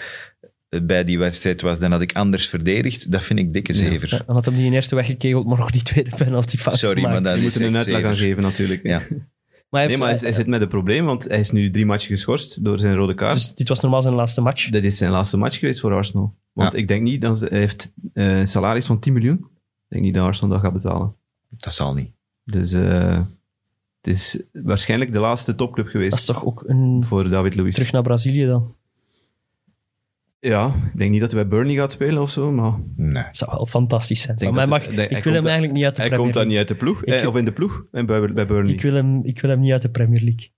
[0.84, 3.12] bij die wedstrijd was, dan had ik anders verdedigd.
[3.12, 4.10] Dat vind ik dikke zever.
[4.12, 7.02] Ja, Dan had hem die in eerste weggekegeld, maar nog die tweede penalty fout Sorry,
[7.02, 7.14] gemaakt.
[7.14, 8.28] maar dat We is moeten een uitleg gaan zever.
[8.28, 8.84] geven natuurlijk.
[8.84, 9.02] Ja.
[9.70, 11.70] Maar hij heeft, Nee, maar hij, hij zit met een probleem, want hij is nu
[11.72, 13.34] drie matchen geschorst door zijn rode kaart.
[13.36, 14.70] dus dit was normaal zijn laatste match.
[14.70, 16.36] Dat is zijn laatste match geweest voor Arsenal.
[16.54, 16.78] Want Ja.
[16.80, 19.46] ik denk niet dat ze, hij heeft eh, een salaris van 10 miljoen.
[19.88, 21.16] Ik denk niet dat Arsenal dat gaat betalen.
[21.50, 22.12] Dat zal niet.
[22.44, 23.18] Dus eh,
[24.02, 27.04] het is waarschijnlijk de laatste topclub Dat geweest is toch ook een...
[27.06, 27.74] voor David Luiz.
[27.76, 28.76] Terug naar Brazilië dan.
[30.40, 33.24] Ja, ik denk niet dat hij bij Burnley gaat spelen of zo, maar Nee.
[33.24, 34.38] Dat zou wel fantastisch zijn.
[34.40, 36.34] Maar dat- mag, hij- ik hij wil hem eigenlijk niet uit de hij Premier komt
[36.34, 36.48] dan League.
[36.48, 37.04] niet uit de ploeg.
[37.04, 38.74] Ik- eh, of in de ploeg, en bij, bij Burnley.
[38.74, 40.50] Ik wil, hem, ik wil hem niet uit de Premier League.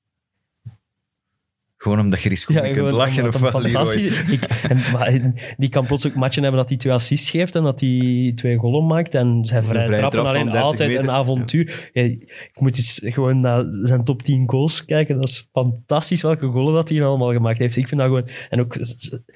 [1.78, 4.24] Gewoon omdat je er eens goed mee kunt lachen of wat, fantastisch.
[4.24, 7.64] Ik, en, maar die kan plots ook matchen hebben dat hij twee assists geeft en
[7.64, 9.16] dat hij twee golen maakt.
[9.16, 11.04] En zijn vrije vrije trappen trap alleen 30 altijd meter.
[11.04, 11.90] een avontuur.
[11.94, 15.16] Ja, ik moet eens gewoon naar zijn top 10 goals kijken.
[15.16, 17.76] Dat is fantastisch welke golen dat hij allemaal gemaakt heeft.
[17.76, 18.30] Ik vind dat gewoon...
[18.50, 18.78] En ook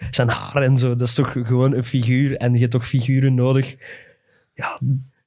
[0.10, 0.90] zijn haar en zo.
[0.90, 2.38] Dat is toch gewoon een figuur.
[2.38, 3.76] En je hebt toch figuren nodig.
[4.54, 4.80] Ja,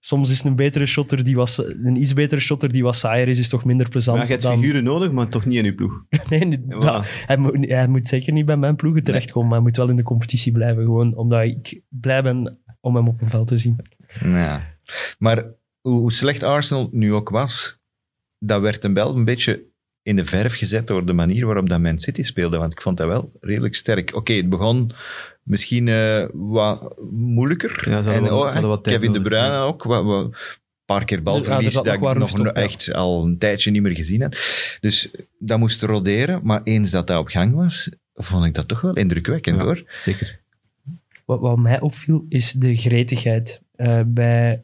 [0.07, 1.59] soms is een betere shotter die was...
[1.59, 4.45] Een iets betere shotter die wat saaier is, is toch minder plezant Maar je hebt
[4.45, 4.59] dan...
[4.59, 6.05] figuren nodig, maar toch niet in uw ploeg.
[6.31, 9.67] Nee, nee, dat- hij, moet, hij moet zeker niet bij mijn ploegen terechtkomen, maar hij
[9.67, 10.83] moet wel in de competitie blijven.
[10.85, 13.77] Gewoon omdat ik blij ben om hem op een veld te zien.
[14.23, 14.61] Ja.
[15.19, 15.45] Maar
[15.81, 17.83] hoe, hoe slecht Arsenal nu ook was,
[18.39, 19.65] dat werd hem wel een beetje
[20.03, 22.59] in de verf gezet door de manier waarop dat Man City speelde.
[22.59, 24.15] Want ik vond dat wel redelijk sterk.
[24.15, 24.91] Oké, het begon
[25.45, 27.91] misschien eh, wat moeilijker.
[27.91, 29.83] Ja, en wat- oh, wat tijd Kevin De Bruyne ook.
[29.83, 30.35] Wat, wat, een
[30.85, 32.63] paar keer balverlies er zat dat nog ik wat nog rust op, ja.
[32.63, 34.37] echt al een tijdje niet meer gezien had.
[34.81, 36.41] Dus dat moest roderen.
[36.43, 39.63] Maar eens dat dat op gang was, vond ik dat toch wel indrukwekkend Ja.
[39.65, 39.83] hoor.
[40.01, 40.41] Zeker.
[41.25, 43.63] Wat, wat mij opviel, is de gretigheid.
[43.77, 44.63] Eh, bij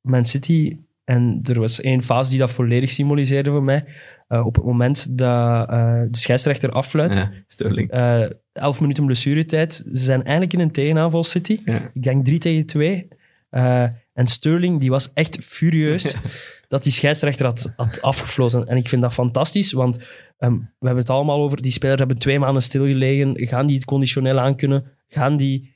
[0.00, 3.84] Man City, en er was één fase die dat volledig symboliseerde voor mij,
[4.28, 7.90] eh, op het moment dat eh, de scheidsrechter affluit, Ja, Sterling.
[7.90, 11.60] eh, elf minuten blessuretijd, ze zijn eigenlijk in een tegenaanval City.
[11.64, 11.90] Ja.
[11.94, 13.08] Ik denk 3 tegen 2.
[13.50, 16.16] Eh, en Sterling die was echt furieus
[16.68, 18.66] dat die scheidsrechter had, had afgefloten.
[18.66, 20.06] En ik vind dat fantastisch, want
[20.38, 21.62] ehm, we hebben het allemaal over.
[21.62, 23.34] Die spelers hebben twee maanden stilgelegen.
[23.48, 24.84] Gaan die het conditioneel aankunnen?
[25.08, 25.74] Gaan die,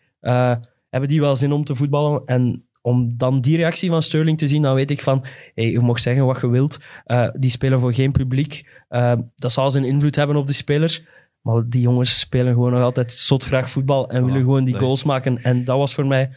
[0.90, 2.22] hebben die wel zin om te voetballen?
[2.26, 5.24] En om dan die reactie van Sterling te zien, dan weet ik van,
[5.54, 6.78] hey, je mag zeggen wat je wilt.
[7.04, 8.82] Eh, die spelen voor geen publiek.
[8.88, 11.04] Eh, dat zal zijn invloed hebben op de spelers.
[11.40, 14.98] Maar die jongens spelen gewoon nog altijd zot graag voetbal en willen gewoon die goals
[14.98, 15.42] is- maken.
[15.42, 16.30] En dat was voor mij...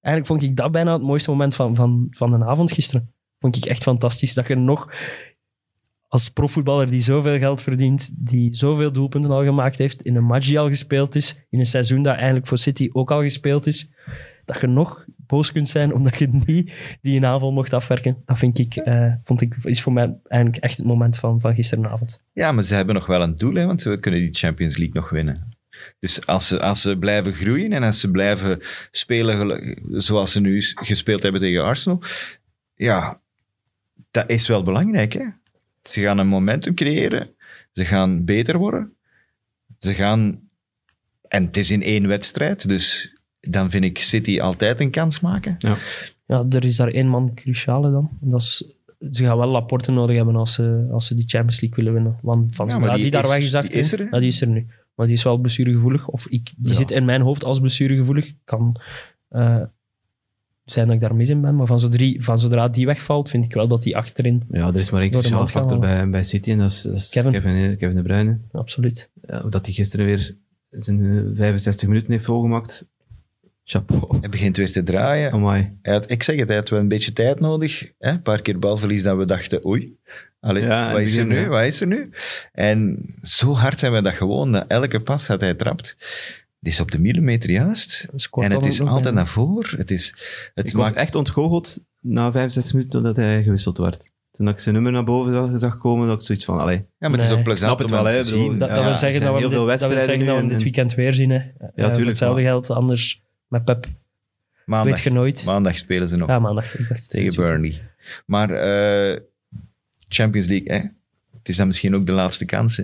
[0.00, 3.12] Eigenlijk vond ik dat bijna het mooiste moment van, van, van de avond gisteren.
[3.38, 4.34] Vond ik echt fantastisch.
[4.34, 4.92] Dat je nog
[6.08, 10.46] als profvoetballer die zoveel geld verdient, die zoveel doelpunten al gemaakt heeft, in een match
[10.46, 13.90] die al gespeeld is, in een seizoen dat eigenlijk voor City ook al gespeeld is,
[14.44, 18.22] dat je nog boos kunt zijn omdat je niet die aanval mocht afwerken.
[18.24, 21.54] Dat vind ik, eh, vond ik, is voor mij eigenlijk echt het moment van, van
[21.54, 22.22] gisteravond.
[22.32, 24.94] Ja, maar ze hebben nog wel een doel, hè, want ze kunnen die Champions League
[24.94, 25.56] nog winnen.
[26.00, 28.60] Dus als ze, als ze blijven groeien en als ze blijven
[28.90, 32.02] spelen zoals ze nu gespeeld hebben tegen Arsenal,
[32.74, 33.20] ja,
[34.10, 35.12] dat is wel belangrijk.
[35.12, 35.24] Hè?
[35.82, 37.34] Ze gaan een momentum creëren,
[37.72, 38.92] ze gaan beter worden,
[39.78, 40.48] ze gaan,
[41.28, 43.14] en het is in één wedstrijd, dus
[43.50, 45.56] dan vind ik City altijd een kans maken.
[46.26, 48.10] Ja, er is daar één man cruciale dan.
[48.20, 48.76] Dat is,
[49.10, 52.18] ze gaan wel Laporte nodig hebben als ze, als ze die Champions League willen winnen.
[52.22, 54.04] Want van Ja, ja, die, die daar weggezakt die is er, hè?
[54.04, 54.66] Ja, die is er nu.
[54.94, 56.08] Maar die is wel blessuregevoelig.
[56.08, 56.76] Of ik, die Ja.
[56.76, 58.32] zit in mijn hoofd als blessuregevoelig.
[58.44, 58.80] Kan
[59.28, 59.62] eh,
[60.64, 61.56] zijn dat ik daar mis in ben.
[61.56, 64.42] Maar van, zodra, van zodra die wegvalt, vind ik wel dat die achterin...
[64.50, 67.08] Ja, er is maar één cruciale factor bij, bij City en dat is, dat is
[67.08, 67.32] Kevin.
[67.32, 67.76] Kevin.
[67.76, 68.38] Kevin, De Bruyne.
[68.52, 69.10] Absoluut.
[69.26, 70.36] Ja, dat hij gisteren weer
[70.70, 72.86] zijn eh, 65 minuten heeft volgemaakt.
[73.70, 74.18] Chapeau.
[74.20, 75.32] Hij begint weer te draaien.
[75.32, 75.76] Amai.
[75.82, 77.92] Hij had, ik zeg het, hij had wel een beetje tijd nodig.
[77.98, 78.10] Hè?
[78.10, 79.96] Een paar keer balverlies dat we dachten, oei,
[80.40, 81.38] allee, Ja, wat het is er nu?
[81.40, 81.46] ja.
[81.48, 82.10] Wat is er nu?
[82.52, 85.96] En zo hard zijn we dat gewoon, dat elke pas dat hij trapt,
[86.60, 88.08] die is op de millimeter juist.
[88.30, 89.78] En het is altijd naar voren.
[89.78, 90.14] Het, is,
[90.54, 90.96] het Ik was maakt...
[90.96, 94.10] echt ontgoocheld na 65 minuten dat hij gewisseld werd.
[94.30, 97.08] Toen ik zijn nummer naar boven zag, zag komen, dat ik zoiets van, allee, Ja,
[97.08, 98.58] maar het is ook plezant het om wel, te zien.
[98.58, 100.36] Dat, Ja, dat wil er zeggen dat we, dit, veel dat, wil zeggen wedstrijden dat
[100.36, 101.30] we dit en- weekend weer zien.
[101.30, 101.36] Hè.
[101.74, 103.86] Ja, tuurlijk, hetzelfde maar- geld, anders met Pep.
[104.64, 105.44] Maandag, Weet je nooit.
[105.44, 106.78] maandag spelen ze nog Ja, maandag.
[106.78, 107.82] Ik dacht het tegen Burnley.
[108.26, 109.20] Maar eh,
[110.08, 110.78] Champions League, hè?
[111.38, 112.76] het is dan misschien ook de laatste kans.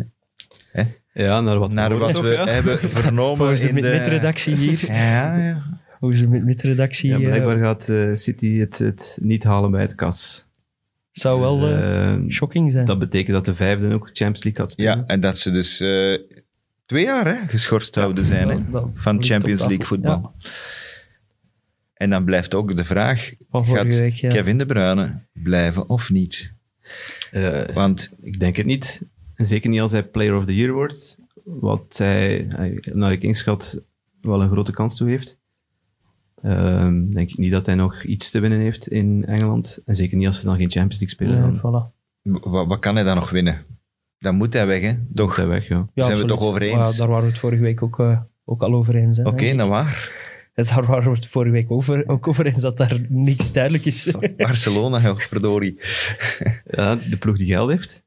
[0.73, 0.83] Hè?
[1.13, 2.53] ja, naar wat, Naar we wat horen we toch, ja.
[2.53, 3.81] hebben vernomen Volgens de in de...
[3.81, 4.85] mid-redactie hier.
[4.87, 5.63] Ja, ja.
[6.01, 9.95] Volgens de mid-redactie Ja, eh, blijkbaar gaat eh, City het, het niet halen bij het
[9.95, 10.47] kas.
[11.11, 12.87] zou wel Dus, eh, eh, shocking zijn.
[12.87, 14.97] dat betekent dat de vijfde ook Champions League gaat spelen.
[14.99, 16.19] Ja, en dat ze dus eh,
[16.87, 19.61] twee jaar hè, geschorst zouden zijn hè, Dat- dat van Champions.
[19.61, 20.35] League voetbal.
[21.95, 24.29] En dan blijft ook de vraag, gaat week, ja.
[24.29, 26.55] Kevin De Bruyne blijven of niet?
[27.31, 29.03] Eh, Want ik denk het niet.
[29.35, 31.19] En zeker niet als hij Player of the Year wordt.
[31.45, 33.81] Wat hij, hij naar ik inschat,
[34.21, 35.39] wel een grote kans toe heeft.
[36.43, 39.83] Ehm, denk ik niet dat hij nog iets te winnen heeft in Engeland.
[39.85, 41.37] En zeker niet als ze dan geen Champions League spelen.
[41.37, 41.93] Ja, dan voilà.
[42.51, 43.65] wat, wat kan hij dan nog winnen?
[44.25, 44.93] Dan moet hij weg, hè?
[44.93, 45.37] moet Toch?
[45.37, 45.75] hij weg, ja.
[45.75, 46.29] Ja, we het absoluut.
[46.31, 46.75] toch over eens?
[46.77, 49.19] Maar ja, daar waren we het vorige week ook, eh, ook al over eens.
[49.19, 49.55] Oké, ik.
[49.55, 50.13] nou waar?
[50.55, 53.85] Het- Daar waren we het vorige week over, ook over eens dat daar niks duidelijk
[53.85, 54.11] is.
[54.37, 55.79] Barcelona, godverdorie.
[56.71, 56.95] ja.
[56.97, 58.05] De ploeg die geld heeft.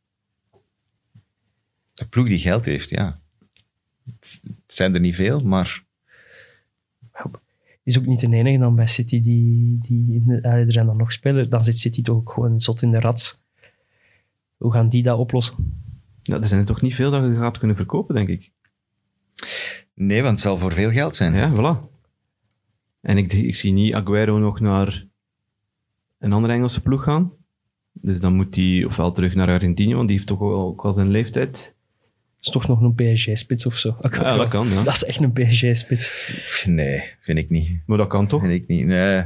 [1.94, 3.18] De ploeg die geld heeft, ja.
[4.06, 5.84] Het zijn er niet veel, maar
[7.84, 9.78] is ook niet de enige dan bij City die...
[9.82, 11.50] die in de- allee, er zijn dan nog spelers.
[11.50, 13.42] Dan zit City toch ook gewoon zot in de rat.
[14.58, 15.86] Hoe gaan die dat oplossen?
[16.28, 18.52] Ja, er zijn er toch niet veel dat je gaat kunnen verkopen, denk ik.
[19.94, 21.34] nee, want het zal voor veel geld zijn.
[21.36, 21.90] Ja, voilà.
[23.02, 25.06] En ik, ik zie niet Aguero nog naar
[26.20, 27.32] een andere Engelse ploeg gaan.
[27.92, 30.94] Dus dan moet hij ofwel terug naar Argentinië, want die heeft toch wel, ook al
[30.94, 31.76] zijn leeftijd.
[32.42, 33.98] is toch nog een PSG-spits of zo?
[34.02, 34.84] Ja, dat kan, ja.
[34.84, 36.66] Dat is echt een PSG-spits.
[36.66, 37.80] Nee, vind ik niet.
[37.86, 38.42] Maar dat kan toch?
[38.42, 38.86] Vind ik niet.
[38.86, 39.20] Nee,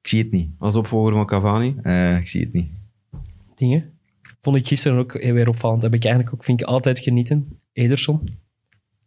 [0.00, 0.50] ik zie het niet.
[0.58, 1.76] Als opvolger van Cavani.
[1.82, 2.68] Eh, ik zie het niet.
[3.54, 3.95] Dingen.
[4.46, 5.82] Vond ik gisteren ook weer opvallend.
[5.82, 7.60] Heb ik eigenlijk ook, vind ik altijd genieten.
[7.72, 8.28] Ederson.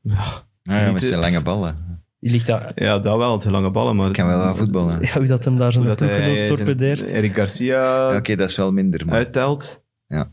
[0.02, 0.23] Ja,
[0.63, 1.75] ja, Niet, met zijn eh, lange ballen.
[2.19, 2.71] Die ligt daar.
[2.75, 4.08] ja dat wel, het zijn lange ballen, maar...
[4.08, 5.02] Ik kan wel aan voetballen.
[5.02, 7.12] Ja, hoe dat hem daar zijn ploeggenoot zijn- torpedeert.
[7.12, 9.06] Eric Garcia Ja, Oké, dat is wel minder.
[9.06, 9.15] Maar...
[9.15, 9.86] uittelt.
[10.08, 10.32] Ja.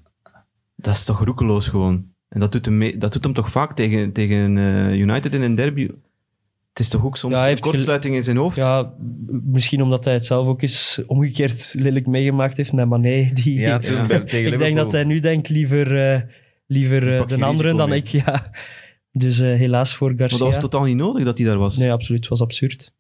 [0.77, 2.05] Dat is toch roekeloos gewoon.
[2.29, 5.43] En dat doet hem, mee- dat doet hem toch vaak tegen, tegen eh, United in
[5.43, 5.91] een derby.
[6.77, 8.57] Het is toch ook soms Ja, een kortsluiting in zijn hoofd?
[8.57, 8.95] Ja,
[9.27, 13.31] misschien omdat hij het zelf ook eens omgekeerd lelijk meegemaakt heeft met Mané.
[13.33, 14.07] Die, Ja, toen Ja.
[14.25, 16.21] tegen ik denk dat hij nu denkt liever, eh,
[16.67, 17.99] liever eh, de anderen dan mee.
[17.99, 18.07] ik.
[18.25, 18.53] Ja.
[19.13, 20.39] Dus eh, helaas voor Maar Garcia.
[20.39, 21.77] dat was totaal niet nodig dat hij daar was.
[21.77, 22.21] Nee, absoluut.
[22.21, 22.93] Het was absurd.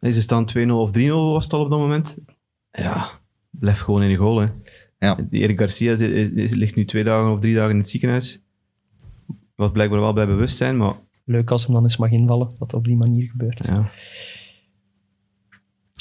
[0.00, 2.18] Nee, Ze staan 2-0 of 3-0 was het al op dat moment.
[2.72, 3.10] Ja,
[3.50, 4.38] blijf gewoon in de goal.
[4.38, 4.46] Hè.
[4.98, 5.18] Ja.
[5.30, 5.94] Die Eric Garcia
[6.34, 8.40] ligt nu twee dagen of drie dagen in het ziekenhuis.
[9.54, 12.74] Was blijkbaar wel bij bewustzijn, maar Leuk als hem dan eens mag invallen, dat dat
[12.74, 13.64] op die manier gebeurt.
[13.66, 13.90] ja.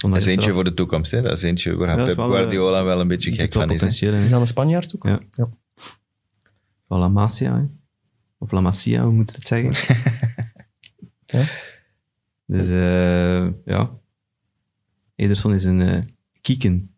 [0.10, 1.12] Dat is eentje voor de toekomst.
[1.12, 1.22] Hè?
[1.22, 3.82] Dat is eentje waar Ja, Pep wel, eh, Guardiola wel een beetje gek van is.
[4.00, 4.22] hè.
[4.22, 5.06] Is dat een Spanjaard ook?
[5.06, 5.50] Ja.
[6.88, 7.64] Van La Masia, hè.
[8.38, 9.74] Of La Masia, hoe moet je het zeggen?
[11.26, 11.44] Ja.
[12.46, 13.90] Dus eh, ja.
[15.16, 16.02] Ederson is een eh,
[16.42, 16.96] kieken.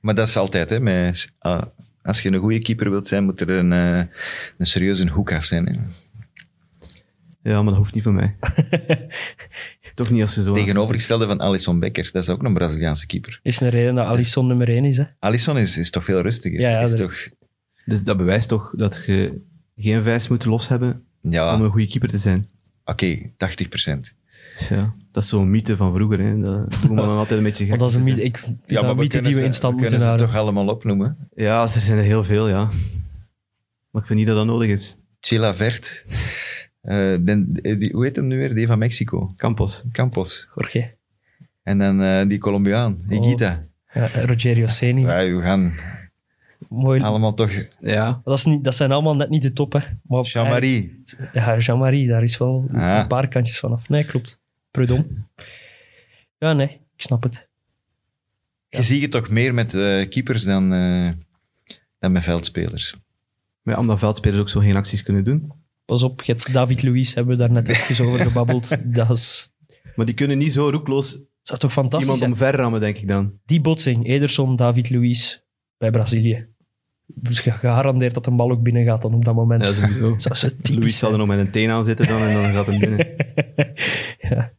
[0.00, 0.80] Maar dat is altijd, hè.
[0.80, 1.62] Met, ah,
[2.02, 4.08] als je een goede keeper wilt zijn, moet er een, een
[4.66, 5.66] serieuze hoek af zijn.
[5.66, 5.72] Hè.
[7.46, 8.36] Ja, maar dat hoeft niet van mij.
[9.94, 10.52] Toch niet als ze zo...
[10.54, 12.08] Tegenovergestelde van Alisson Becker.
[12.12, 13.40] Dat is ook een Braziliaanse keeper.
[13.42, 14.96] Is een reden dat Alisson nummer 1 is.
[14.96, 15.04] Hè?
[15.18, 16.60] Alisson is, is toch veel rustiger.
[16.60, 17.14] Ja, ja, is dat- toch,
[17.84, 19.40] Dus dat bewijst toch dat je
[19.76, 22.48] geen vijs moet los hebben ja, om een goede keeper te zijn.
[22.84, 24.14] oké, 80%
[24.68, 26.18] Ja, dat is zo'n mythe van vroeger.
[26.20, 26.40] Hè.
[26.40, 27.68] Dat me dan altijd een beetje gek.
[27.68, 29.80] Want dat is een mythe, ik vind dat een mythe die we in stand we
[29.80, 30.26] moeten kunnen ze houden.
[30.26, 31.28] toch allemaal opnoemen.
[31.34, 32.70] Ja, er zijn er heel veel, ja.
[33.90, 34.96] Maar ik vind niet dat dat nodig is.
[35.20, 36.04] Chila Vert.
[36.86, 38.54] Eh, den- die, hoe heet hem nu weer?
[38.54, 39.26] Die van Mexico.
[39.36, 39.84] Campos.
[39.92, 40.48] Campos.
[40.54, 40.94] Jorge.
[41.62, 43.64] En dan eh, die Colombiaan, Higuita.
[43.92, 45.00] Ja, Rogerio Ceni.
[45.00, 45.74] Ja, we gaan
[46.68, 47.00] Mooi.
[47.02, 47.50] allemaal toch...
[47.80, 49.80] Ja, Dat, is niet, dat zijn allemaal net niet de top, hè.
[50.02, 51.02] Maar Jean-Marie.
[51.32, 52.98] Ja, Jean-Marie, daar is wel Ah.
[53.00, 53.88] een paar kantjes vanaf.
[53.88, 54.40] Nee, klopt.
[54.70, 55.26] Prudom.
[56.38, 57.48] Ja, nee, ik snap het.
[58.68, 61.08] Je ziet het toch meer met eh, keepers dan, eh,
[61.98, 62.94] dan met veldspelers.
[63.62, 65.52] maar ja, omdat veldspelers ook zo geen acties kunnen doen.
[65.86, 68.76] Pas op, je hebt David Luiz, hebben we daar net even over gebabbeld.
[68.94, 69.52] Dat is,
[69.96, 72.30] Maar die kunnen niet zo roekloos zou toch fantastisch iemand zijn?
[72.30, 73.32] omverrammen, denk ik dan.
[73.44, 75.38] Die botsing, Ederson, David Luiz
[75.78, 76.46] bij Brazilië.
[77.06, 79.66] Dus ge- gegarandeerd dat een bal ook binnen gaat dan op dat moment.
[79.66, 80.14] Ja, sowieso.
[80.18, 82.52] Zou zo typisch Louis zal er nog met een teen aan zitten dan en dan
[82.52, 83.08] gaat hem binnen.
[84.30, 84.52] ja.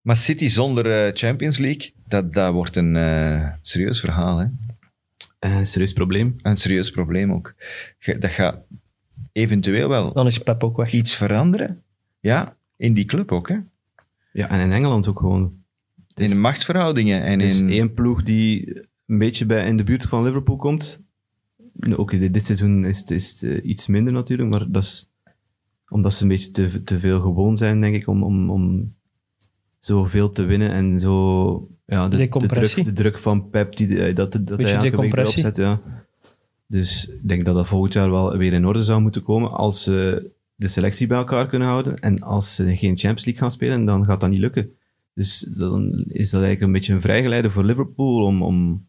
[0.00, 4.38] Maar City zonder eh, Champions League, dat, dat wordt een eh, serieus verhaal.
[4.38, 4.46] Hè?
[5.38, 6.36] Eh, serieus probleem.
[6.42, 7.54] Een serieus probleem ook.
[8.18, 8.58] Dat gaat
[9.38, 10.92] eventueel wel Dan is Pep ook weg.
[10.92, 11.82] iets veranderen.
[12.20, 13.48] Ja, in die club ook.
[13.48, 13.56] Hè?
[14.32, 15.52] Ja, en in Engeland ook gewoon.
[16.14, 17.22] In de machtsverhoudingen.
[17.22, 18.74] En Er is in, één ploeg die
[19.06, 21.02] een beetje bij, in de buurt van Liverpool komt.
[21.72, 24.82] Nu, Oké, dit- dit seizoen is het, is het, eh, iets minder natuurlijk, maar dat
[24.82, 25.10] is
[25.88, 28.94] omdat ze een beetje te, te veel gewoon zijn, denk ik, om, om, om
[29.78, 31.68] zoveel te winnen en zo...
[31.86, 32.82] Ja, de, de, Decompressie.
[32.82, 35.42] druk, de druk van Pep, die, eh, dat, dat Beetje hij elke week erop decompressie.
[35.42, 35.80] zet, ja.
[36.70, 39.82] Dus ik denk dat dat volgend jaar wel weer in orde zou moeten komen als
[39.82, 41.98] ze de selectie bij elkaar kunnen houden.
[41.98, 44.70] En als ze geen Champions League gaan spelen, dan gaat dat niet lukken.
[45.14, 48.86] Dus dan is dat eigenlijk een beetje een vrijgeleide voor Liverpool om, om een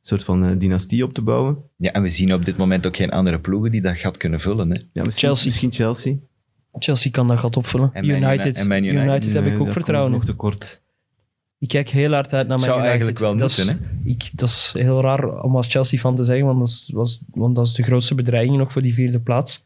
[0.00, 1.56] soort van eh, dynastie op te bouwen.
[1.76, 4.40] ja, en we zien op dit moment ook geen andere ploegen die dat gat kunnen
[4.40, 4.70] vullen.
[4.70, 4.76] Hè?
[4.92, 5.46] Ja, misschien Chelsea.
[5.46, 6.14] Misschien Chelsea.
[6.78, 7.90] Chelsea kan dat gat opvullen.
[7.92, 9.32] En United, Uni- en United, United.
[9.32, 10.16] heb ik ook vertrouwen in.
[10.16, 10.81] nog tekort.
[11.62, 14.48] Ik kijk heel hard uit naar mijn Zou eigenlijk wel dat moeten, is, Ik, dat
[14.48, 17.66] is heel raar om als Chelsea van te zeggen, want dat is, was, want dat
[17.66, 19.64] is de grootste bedreiging nog voor die vierde plaats.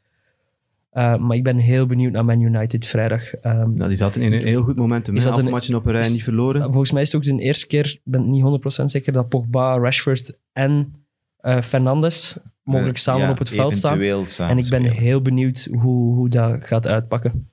[0.93, 3.33] Uh, maar ik ben heel benieuwd naar Man United vrijdag.
[3.35, 5.17] Um, Nou, die zaten in een heel goed momentum.
[5.17, 6.63] Is dat een- matchen op een rij niet verloren.
[6.63, 9.79] volgens mij is het ook de eerste keer, ik ben niet 100% zeker, dat Pogba,
[9.79, 10.95] Rashford en
[11.43, 13.99] uh, Fernandes mogelijk Eh, samen ja, op het veld staan.
[14.27, 14.91] samen En ik ben spelen.
[15.03, 17.49] heel benieuwd hoe, hoe dat gaat uitpakken.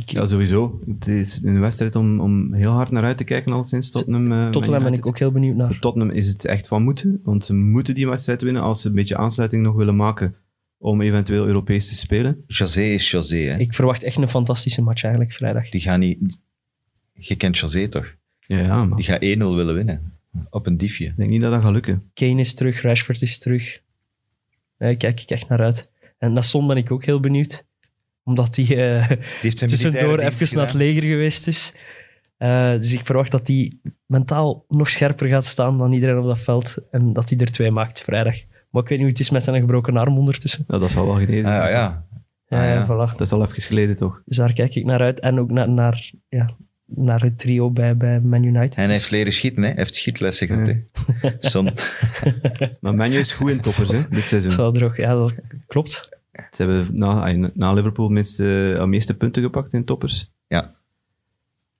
[0.00, 0.80] Ik, Ja, sowieso.
[0.86, 4.32] Het is een wedstrijd om, om heel hard naar uit te kijken al sinds Tottenham.
[4.32, 5.66] eh, Man Tottenham ben ik ook heel benieuwd naar.
[5.66, 8.88] Voor Tottenham is het echt van moeten, want ze moeten die wedstrijd winnen als ze
[8.88, 10.34] een beetje aansluiting nog willen maken
[10.78, 12.44] om eventueel Europees te spelen.
[12.46, 13.36] José is José.
[13.36, 13.58] Hè?
[13.58, 15.68] Ik verwacht echt een fantastische match eigenlijk vrijdag.
[15.68, 16.38] Die gaan niet...
[17.12, 18.14] Je kent José toch?
[18.46, 20.12] Ja, ja, maar Die gaat 1-0 willen winnen.
[20.50, 21.06] Op een diefje.
[21.06, 22.10] ik denk niet dat dat gaat lukken.
[22.14, 23.80] Kane is terug, Rashford is terug.
[24.78, 25.90] Daar kijk ik echt naar uit.
[26.18, 27.66] En naar Son ben ik ook heel benieuwd.
[28.24, 31.74] Omdat hij eh, Die heeft zijn tussendoor even naar het leger geweest is.
[32.36, 33.72] Eh, dus ik verwacht dat hij
[34.06, 36.76] mentaal nog scherper gaat staan dan iedereen op dat veld.
[36.90, 38.34] En dat hij er twee maakt vrijdag.
[38.70, 40.64] Maar ik weet niet hoe het is met zijn gebroken arm ondertussen.
[40.68, 41.70] Ja, dat zal wel genezen Ah, ja.
[41.70, 42.72] Ja, Ah, ja.
[42.72, 43.10] ja, voilà.
[43.16, 44.22] Dat is al even geleden, toch?
[44.24, 45.20] Dus daar kijk ik naar uit.
[45.20, 46.48] En ook naar, naar, ja,
[46.86, 48.74] naar het trio bij, bij Man United.
[48.74, 49.68] En hij heeft leren schieten, hè.
[49.68, 50.74] Hij heeft schietlessen gehad, Ja.
[51.20, 51.30] hè.
[51.38, 51.70] Son.
[52.80, 54.50] Maar Manu is goed in toppers, hè, dit seizoen.
[54.52, 55.34] Zou er ook, ja, dat
[55.66, 56.08] klopt.
[56.50, 56.98] Ze hebben
[57.54, 60.30] na, Liverpool de meeste punten gepakt in toppers.
[60.46, 60.74] Ja.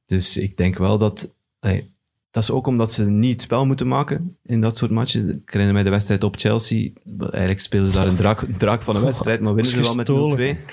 [0.07, 1.35] Dus ik denk wel dat...
[1.61, 1.88] ay,
[2.31, 5.29] dat is ook omdat ze niet het spel moeten maken in dat soort matchen.
[5.29, 6.90] Ik herinner mij de wedstrijd op Chelsea.
[7.18, 10.29] Eigenlijk spelen ze daar een draak, een draak van een wedstrijd, maar winnen ze wel
[10.35, 10.73] met 0-2.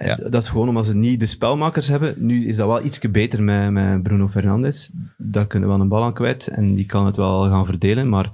[0.00, 0.14] Ja.
[0.14, 2.14] Dat is gewoon omdat ze niet de spelmakers hebben.
[2.16, 4.92] Nu is dat wel iets beter met, met Bruno Fernandes.
[5.16, 8.08] Daar kunnen we wel een bal aan kwijt en die kan het wel gaan verdelen.
[8.08, 8.32] Maar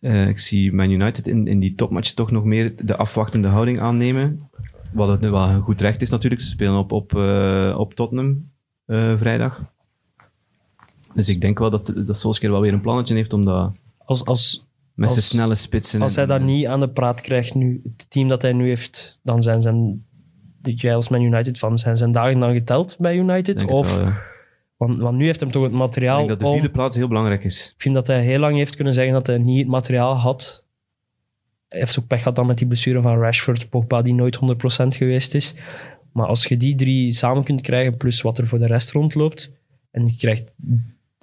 [0.00, 3.80] eh, ik zie Man United in, in die topmatch toch nog meer de afwachtende houding
[3.80, 4.48] aannemen.
[4.92, 6.42] Wat het nu wel een goed recht is natuurlijk.
[6.42, 8.50] Ze spelen op, op, eh, op Tottenham
[8.86, 9.62] eh, vrijdag.
[11.14, 14.24] Dus ik denk wel dat, dat Solskjaer wel weer een plannetje heeft om dat Als,
[14.24, 16.02] als, met zijn snelle spitsen...
[16.02, 18.68] als en- hij dat niet aan de praat krijgt nu, het team dat hij nu
[18.68, 20.04] heeft, dan zijn zijn,
[20.62, 23.64] jij als Man United van, zijn zijn dagen dan geteld bij United?
[23.64, 24.22] Of, wel, ja.
[24.76, 26.96] Want, want nu heeft hem toch het Ik materiaal denk dat de om- vierde plaats
[26.96, 27.70] heel belangrijk is.
[27.74, 30.66] Ik vind dat hij heel lang heeft kunnen zeggen dat hij niet het materiaal had.
[31.68, 34.96] Hij heeft ook pech gehad dan met die blessure van Rashford, Pogba, die nooit 100%
[34.96, 35.54] geweest is.
[36.12, 39.52] Maar als je die drie samen kunt krijgen, plus wat er voor de rest rondloopt,
[39.90, 40.56] En, je krijgt,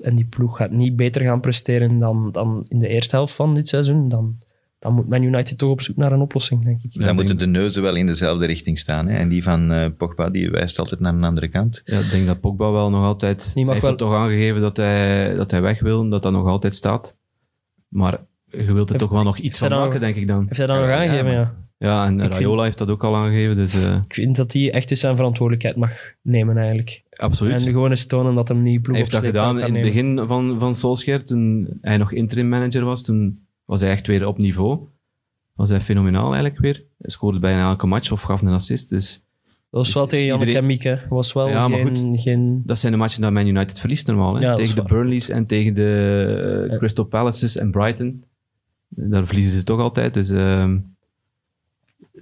[0.03, 3.53] en die ploeg gaat niet beter gaan presteren dan, dan in de eerste helft van
[3.55, 4.09] dit seizoen.
[4.09, 4.37] Dan,
[4.83, 6.93] dan moet Man United toch op zoek naar een oplossing, denk ik.
[7.05, 9.07] Dan moeten denk- de neuzen wel in dezelfde richting staan.
[9.07, 9.17] Hè?
[9.17, 11.81] En die van eh, Pogba die wijst altijd naar een andere kant.
[11.85, 13.53] Ja, ik denk dat Pogba wel nog altijd...
[13.53, 16.23] Die mag hij heeft wel- het toch aangegeven dat hij, dat hij weg wil, dat
[16.23, 17.17] dat nog altijd staat.
[17.87, 20.43] Maar je wilt er Heeft- toch wel nog iets van maken, nog- denk ik dan.
[20.45, 21.61] Heeft hij dat nog Ja, aangegeven, maar- ja.
[21.77, 24.71] Ja, en Ik vind- heeft dat ook al aangegeven, dus eh, Ik vind dat hij
[24.71, 27.03] echt dus zijn verantwoordelijkheid mag nemen, eigenlijk.
[27.15, 27.55] absoluut.
[27.65, 30.23] En gewoon eens tonen dat hem die ploeg Hij heeft dat gedaan in het begin
[30.27, 33.03] van, van Solskjaer, toen hij nog interim manager was.
[33.03, 34.79] Toen was hij echt weer op niveau.
[35.53, 36.83] Was hij fenomenaal eigenlijk weer.
[36.97, 38.89] Hij scoorde bijna elke match of gaf een assist.
[38.89, 39.25] Dus
[39.69, 41.01] Dat was wel Dus tegen Janneke iedereen- Mieke.
[41.09, 42.19] Was wel Ja, maar geen, goed.
[42.21, 42.61] geen...
[42.65, 44.35] dat zijn de matchen dat Man United verliest normaal.
[44.35, 44.41] Hè?
[44.41, 44.83] Ja, tegen de.
[44.83, 45.89] Burnleys en tegen de
[46.65, 46.77] eh, Ja.
[46.77, 48.23] Crystal Palaces en Brighton.
[48.87, 50.13] Daar verliezen ze toch altijd.
[50.13, 50.77] Dus ehm,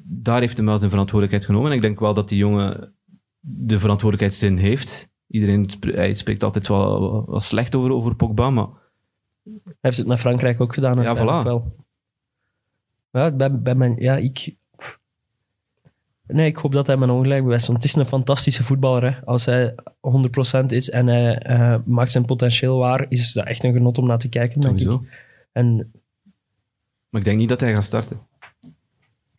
[0.04, 1.70] daar heeft hij wel zijn verantwoordelijkheid genomen.
[1.72, 2.94] En ik denk wel dat die jongen
[3.40, 5.10] de verantwoordelijkheidszin heeft.
[5.28, 8.68] Iedereen hij spreekt altijd wel, wel slecht over, over Pogba, maar
[9.82, 11.02] heeft het met Frankrijk ook gedaan.
[11.02, 11.44] Ja, voilà.
[11.44, 11.76] Wel.
[13.12, 14.56] Ja, bij, bij mijn, ja, ik...
[16.28, 17.68] Nee, ik hoop dat hij mijn ongelijk bewijst.
[17.68, 19.04] Want het is een fantastische voetballer.
[19.04, 19.26] Hè.
[19.26, 19.76] Als hij
[20.62, 24.08] 100% is en hij eh, maakt zijn potentieel waar, is dat echt een genot om
[24.08, 25.04] naar te kijken, denk sowieso.
[25.04, 25.28] ik.
[25.52, 25.92] En
[27.10, 28.20] Maar ik denk niet dat hij gaat starten.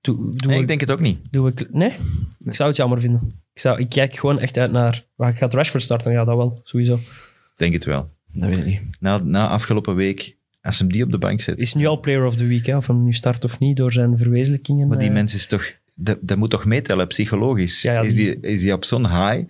[0.00, 1.32] doe, doe Nee, ik, ik denk het ook niet.
[1.32, 1.96] doe ik, nee?
[2.44, 3.40] ik zou het jammer vinden.
[3.52, 5.04] Ik, zou, ik kijk gewoon echt uit naar...
[5.14, 6.12] Waar gaat Rashford starten?
[6.12, 6.94] Ja, dat wel, sowieso.
[6.94, 8.10] Ik denk het wel.
[8.32, 8.80] Dat weet ik niet.
[9.00, 11.60] Na, na afgelopen week, als hem die op de bank zet.
[11.60, 12.76] Is nu al player of the week, hè?
[12.76, 14.88] of hem nu start of niet, door zijn verwezenlijkingen.
[14.88, 15.14] Maar die eh.
[15.14, 15.80] mens is toch...
[15.94, 17.82] Dat, dat moet toch meetellen, psychologisch.
[17.82, 19.42] Ja, ja, is, die- is die op zo'n high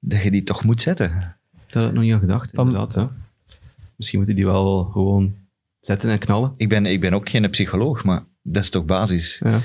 [0.00, 1.10] dat je die toch moet zetten?
[1.10, 2.94] Daar had ik nog niet aan gedacht, Van- inderdaad.
[2.94, 3.10] Ja.
[3.96, 5.34] Misschien moet hij die wel gewoon
[5.80, 6.52] zetten en knallen.
[6.56, 9.40] Ik ben, ik ben ook geen psycholoog, maar dat is toch basis.
[9.44, 9.62] Ja.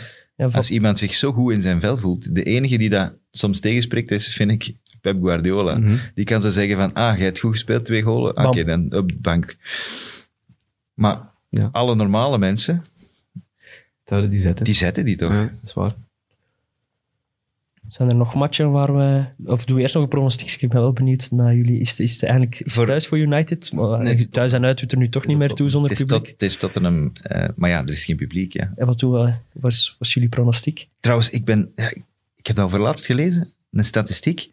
[0.52, 4.12] Als iemand zich zo goed in zijn vel voelt, de enige die dat soms tegenspreekt
[4.12, 5.78] is, vind ik, Pep Guardiola.
[5.78, 5.96] Mhm.
[6.16, 8.38] Die kan zo zeggen van, ah, jij hebt goed gespeeld, twee golen.
[8.48, 8.90] Oké, Bam.
[8.90, 9.58] dan op de bank.
[10.94, 11.70] Maar Ja.
[11.72, 12.84] alle normale mensen,
[14.04, 14.66] Zouden die zetten.
[14.66, 15.32] die zetten die toch?
[15.32, 15.96] Ja, dat is waar.
[17.90, 19.24] Zijn er nog matchen waar we...
[19.46, 20.62] Of doen we eerst nog een pronostiek?
[20.62, 21.80] Ik ben wel benieuwd naar jullie.
[21.80, 23.72] Is, het- is het eigenlijk is het Voor- thuis voor United?
[23.72, 26.06] Maar, Nee, thuis en uit doet er nu toch niet meer toe zonder Het is,
[26.06, 26.24] publiek.
[26.24, 28.54] tot, het is Tottenham, eh, maar ja, er is geen publiek.
[28.54, 28.74] Ja.
[28.76, 29.34] En wat doen we?
[29.54, 30.88] Was, was jullie pronostiek?
[31.00, 31.90] Trouwens, ik, ben, ja,
[32.36, 34.52] ik heb dat voor laatst gelezen, een statistiek.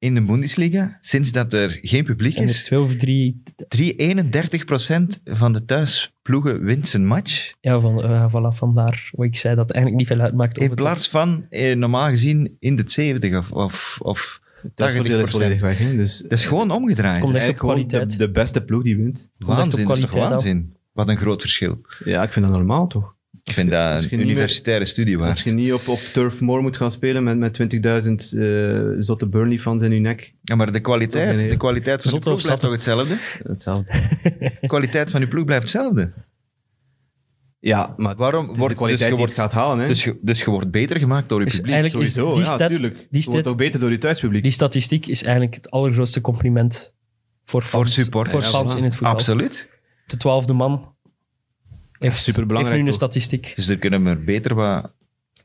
[0.00, 3.42] In de Bundesliga, sinds dat er geen publiek Zijn is, twee of drie...
[3.68, 7.52] 3, 31% van de thuisploegen wint zijn match.
[7.60, 10.58] Ja, van, eh, voilà, vandaar wat ik zei, dat het eigenlijk niet veel uitmaakt.
[10.58, 14.40] In het- plaats van eh, normaal gezien in de 70 of, of, of
[14.74, 15.22] Dat is 80%.
[15.30, 15.78] volledig weg.
[15.78, 15.96] Hè?
[15.96, 17.22] Dus Dat is gewoon omgedraaid.
[17.22, 18.10] Komt echt op gewoon kwaliteit.
[18.10, 19.30] De, de beste ploeg die wint.
[19.38, 20.74] waanzin, dat is toch waanzin?
[20.92, 21.80] Wat een groot verschil.
[22.04, 23.14] Ja, ik vind dat normaal toch?
[23.50, 25.40] Ik vind dat als een universitaire studie Als waard.
[25.48, 29.82] je niet op, op Turf Moor moet gaan spelen met, met 20.000 eh, zotte Burnley-fans
[29.82, 30.32] in je nek.
[30.42, 33.16] Ja, maar de kwaliteit, de kwaliteit van je Zotte ploeg of blijft toch hetzelfde?
[33.48, 33.92] Hetzelfde.
[34.60, 36.12] De kwaliteit van je ploeg blijft hetzelfde.
[37.58, 39.78] Ja, maar Waarom wordt de kwaliteit dus je die het wordt, gaat halen.
[39.78, 39.86] Hè?
[39.88, 41.72] dus, je, dus je wordt beter gemaakt door je publiek.
[41.72, 43.06] eigenlijk is Sowieso, die, ja, stat, tuurlijk.
[43.10, 44.42] die, Je wordt ook beter door je thuispubliek.
[44.42, 46.94] die statistiek is eigenlijk het allergrootste compliment
[47.44, 48.34] voor fans, Voor supporters.
[48.34, 49.12] voor Ja, fans in het voetbal.
[49.12, 49.68] Absoluut.
[50.06, 50.94] De twaalfde man
[52.08, 53.52] heeft, superbelangrijk heeft nu een statistiek.
[53.56, 54.92] Dus er kunnen we beter wat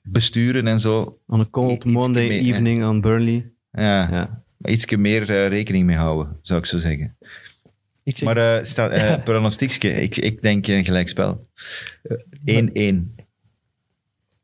[0.03, 1.19] besturen en zo.
[1.27, 2.53] On a cold Monday mee, hè.
[2.53, 3.51] evening on Burnley.
[3.71, 4.43] Ja, Ja.
[4.57, 7.17] maar ietsje meer eh, rekening mee houden, zou ik zo zeggen.
[8.03, 11.47] Ik zeg, Maar eh sta, eh pronostiekje, ik, ik denk een gelijkspel.
[12.07, 12.13] 1-1.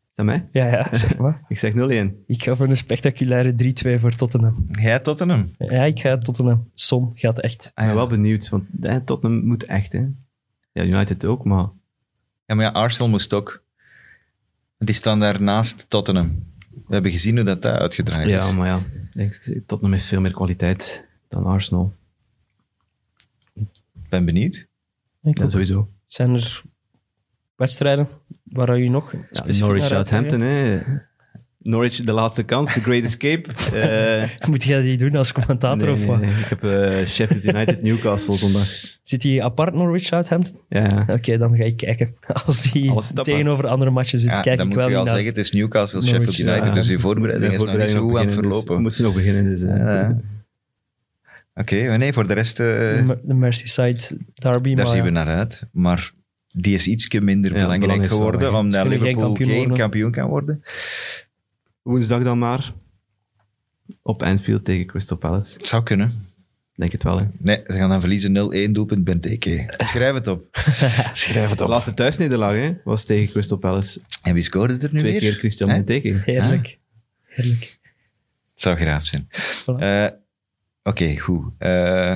[0.10, 0.48] Is dat mij?
[0.52, 1.42] ja, ja, zeg maar.
[1.48, 1.76] Ik zeg 0-1.
[2.28, 3.54] Ik ga voor een spectaculaire
[3.98, 4.66] 3-2 voor Tottenham.
[4.82, 5.50] Jij Tottenham?
[5.58, 6.70] Ja, ik ga Tottenham.
[6.74, 7.66] Son gaat echt.
[7.66, 9.92] Ik ben wel benieuwd, want eh, Tottenham moet echt.
[9.92, 10.06] Hè.
[10.72, 11.70] Ja, United ook, maar
[12.52, 13.64] Ja, maar ja, Arsenal moest ook.
[14.78, 16.44] Die staan daar naast Tottenham.
[16.88, 18.32] We hebben gezien hoe dat daar uitgedraaid is.
[18.32, 18.84] Ja, maar ja,
[19.14, 21.94] ik- Tottenham heeft veel meer kwaliteit dan Arsenal.
[23.54, 24.68] Ik ben benieuwd.
[25.24, 25.52] Ik Ja, ook.
[25.52, 25.90] sowieso.
[26.08, 26.62] Zijn er
[27.56, 28.08] wedstrijden
[28.44, 30.30] waar je nog Ja, specifiek Norwich naar uitkijkt?
[30.32, 30.82] Southampton, hè.
[31.64, 33.50] Norwich, de laatste kans, the great escape.
[33.74, 36.20] Eh, Moet jij die doen als commentator nee, of wat?
[36.20, 36.34] nee.
[36.40, 38.68] Ik heb eh, Sheffield United Newcastle zondag.
[39.04, 40.60] Zit hij apart Norwich Southampton?
[40.70, 41.14] Ja, ja.
[41.14, 42.16] Oké, dan ga ik kijken.
[42.46, 42.94] Als hij
[43.24, 45.22] tegenover andere matchen zit, Ja, kijk dan ik moet wel je al niet naar.
[45.22, 46.74] zeggen, het is Newcastle, Norwich, Sheffield United, ja.
[46.74, 48.76] dus je voorbereiding De is nog niet zo voorbereiding goed aan het dus verlopen.
[48.76, 49.44] we moesten nog beginnen.
[49.44, 49.62] Dus.
[49.62, 50.18] Ja.
[51.56, 54.00] Oké, nee, voor de rest, eh, De Mer- de Merseyside
[54.34, 54.74] derby.
[54.76, 55.64] daar maar zien we naar uit.
[55.72, 56.12] Maar
[56.54, 60.64] die is ietsje minder belangrijk geworden, omdat Ze Liverpool kampioen geen kampioen kan worden.
[61.82, 62.74] Woensdag dan maar.
[64.02, 65.58] Op Anfield tegen Crystal Palace.
[65.58, 66.30] Het zou kunnen.
[66.76, 67.26] Denk het wel, hè.
[67.38, 69.74] Nee, ze gaan dan verliezen 0-1 doelpunt Benteke.
[69.78, 70.48] Schrijf het op.
[71.12, 71.70] Schrijf het De op.
[71.70, 74.02] laatste thuisnederlaag hè, was tegen Crystal Palace.
[74.24, 75.20] En wie scoorde er nu Twee weer?
[75.22, 75.76] keer Christian Hè?
[75.76, 76.22] Benteke.
[76.26, 76.80] Heerlijk.
[77.22, 77.80] Heerlijk.
[78.52, 79.28] Het zou graaf zijn.
[79.62, 79.76] Voilà.
[79.78, 80.08] Eh,
[80.84, 81.44] Oké, goed.
[81.58, 81.70] Eh,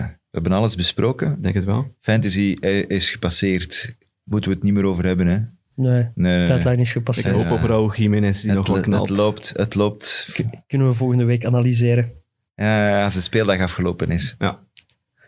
[0.05, 1.41] we hebben alles besproken.
[1.41, 1.95] Denk het wel.
[1.99, 2.55] Fantasy
[2.88, 3.97] is gepasseerd.
[4.24, 5.39] Moeten we het niet meer over hebben, hè?
[5.76, 7.36] Nee, Nee, deadline is Ik gepasseerd.
[7.36, 9.07] hoop op Raúl Jiménez die nog Het, wel knalt.
[9.09, 12.11] het loopt, het loopt Kunnen we volgende week analyseren.
[12.55, 14.36] ja, als de speeldag afgelopen is.
[14.39, 14.59] Ja,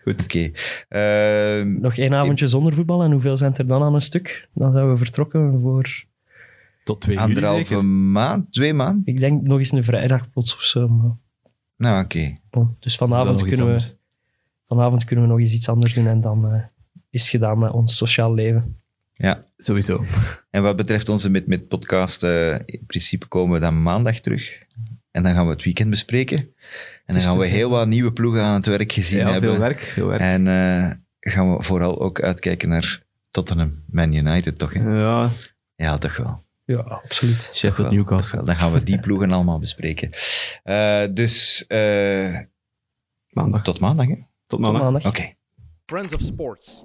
[0.04, 0.24] goed.
[0.24, 0.52] Oké.
[0.90, 4.48] Ehm, Nog één avondje zonder voetbal en hoeveel zijn er dan aan een stuk?
[4.54, 6.04] Dan zijn we vertrokken voor,
[6.84, 9.02] Tot twee anderhalve maand, twee maanden?
[9.06, 10.88] ik denk nog eens een vrijdag plots of zo.
[10.88, 11.12] maar
[11.78, 12.34] Nou, oké.
[12.80, 13.96] Dus vanavond nog kunnen, we,
[14.66, 16.62] vanavond kunnen we nog eens iets anders doen en dan eh,
[17.10, 18.77] is het gedaan met ons sociaal leven.
[19.18, 19.44] Ja.
[19.58, 20.04] Sowieso.
[20.50, 24.64] En wat betreft onze met, met podcast, eh, in principe komen we dan maandag terug.
[25.12, 26.38] En dan gaan we het weekend bespreken.
[26.38, 26.48] En
[27.06, 29.50] dan is gaan we heel wat nieuwe ploegen aan het werk gezien Ja, hebben.
[29.50, 29.80] veel werk.
[29.82, 30.22] Veel werk.
[30.22, 30.92] En eh,
[31.34, 33.02] gaan we vooral ook uitkijken naar
[33.32, 34.74] Tottenham, Man United, toch?
[34.74, 34.80] Hè?
[35.00, 35.30] Ja,
[35.76, 36.44] Ja, toch wel.
[36.66, 37.52] Ja, absoluut.
[37.54, 38.26] Sheffield Wel, Newcastle.
[38.28, 38.46] toch wel.
[38.46, 40.10] Dan gaan we die ploegen allemaal bespreken.
[40.64, 42.36] Eh, dus eh,
[43.30, 43.64] Maandag.
[43.64, 44.16] tot maandag, hè?
[44.48, 45.06] Tot maandag.
[45.06, 45.34] Oké.
[45.86, 46.84] Friends of Sports.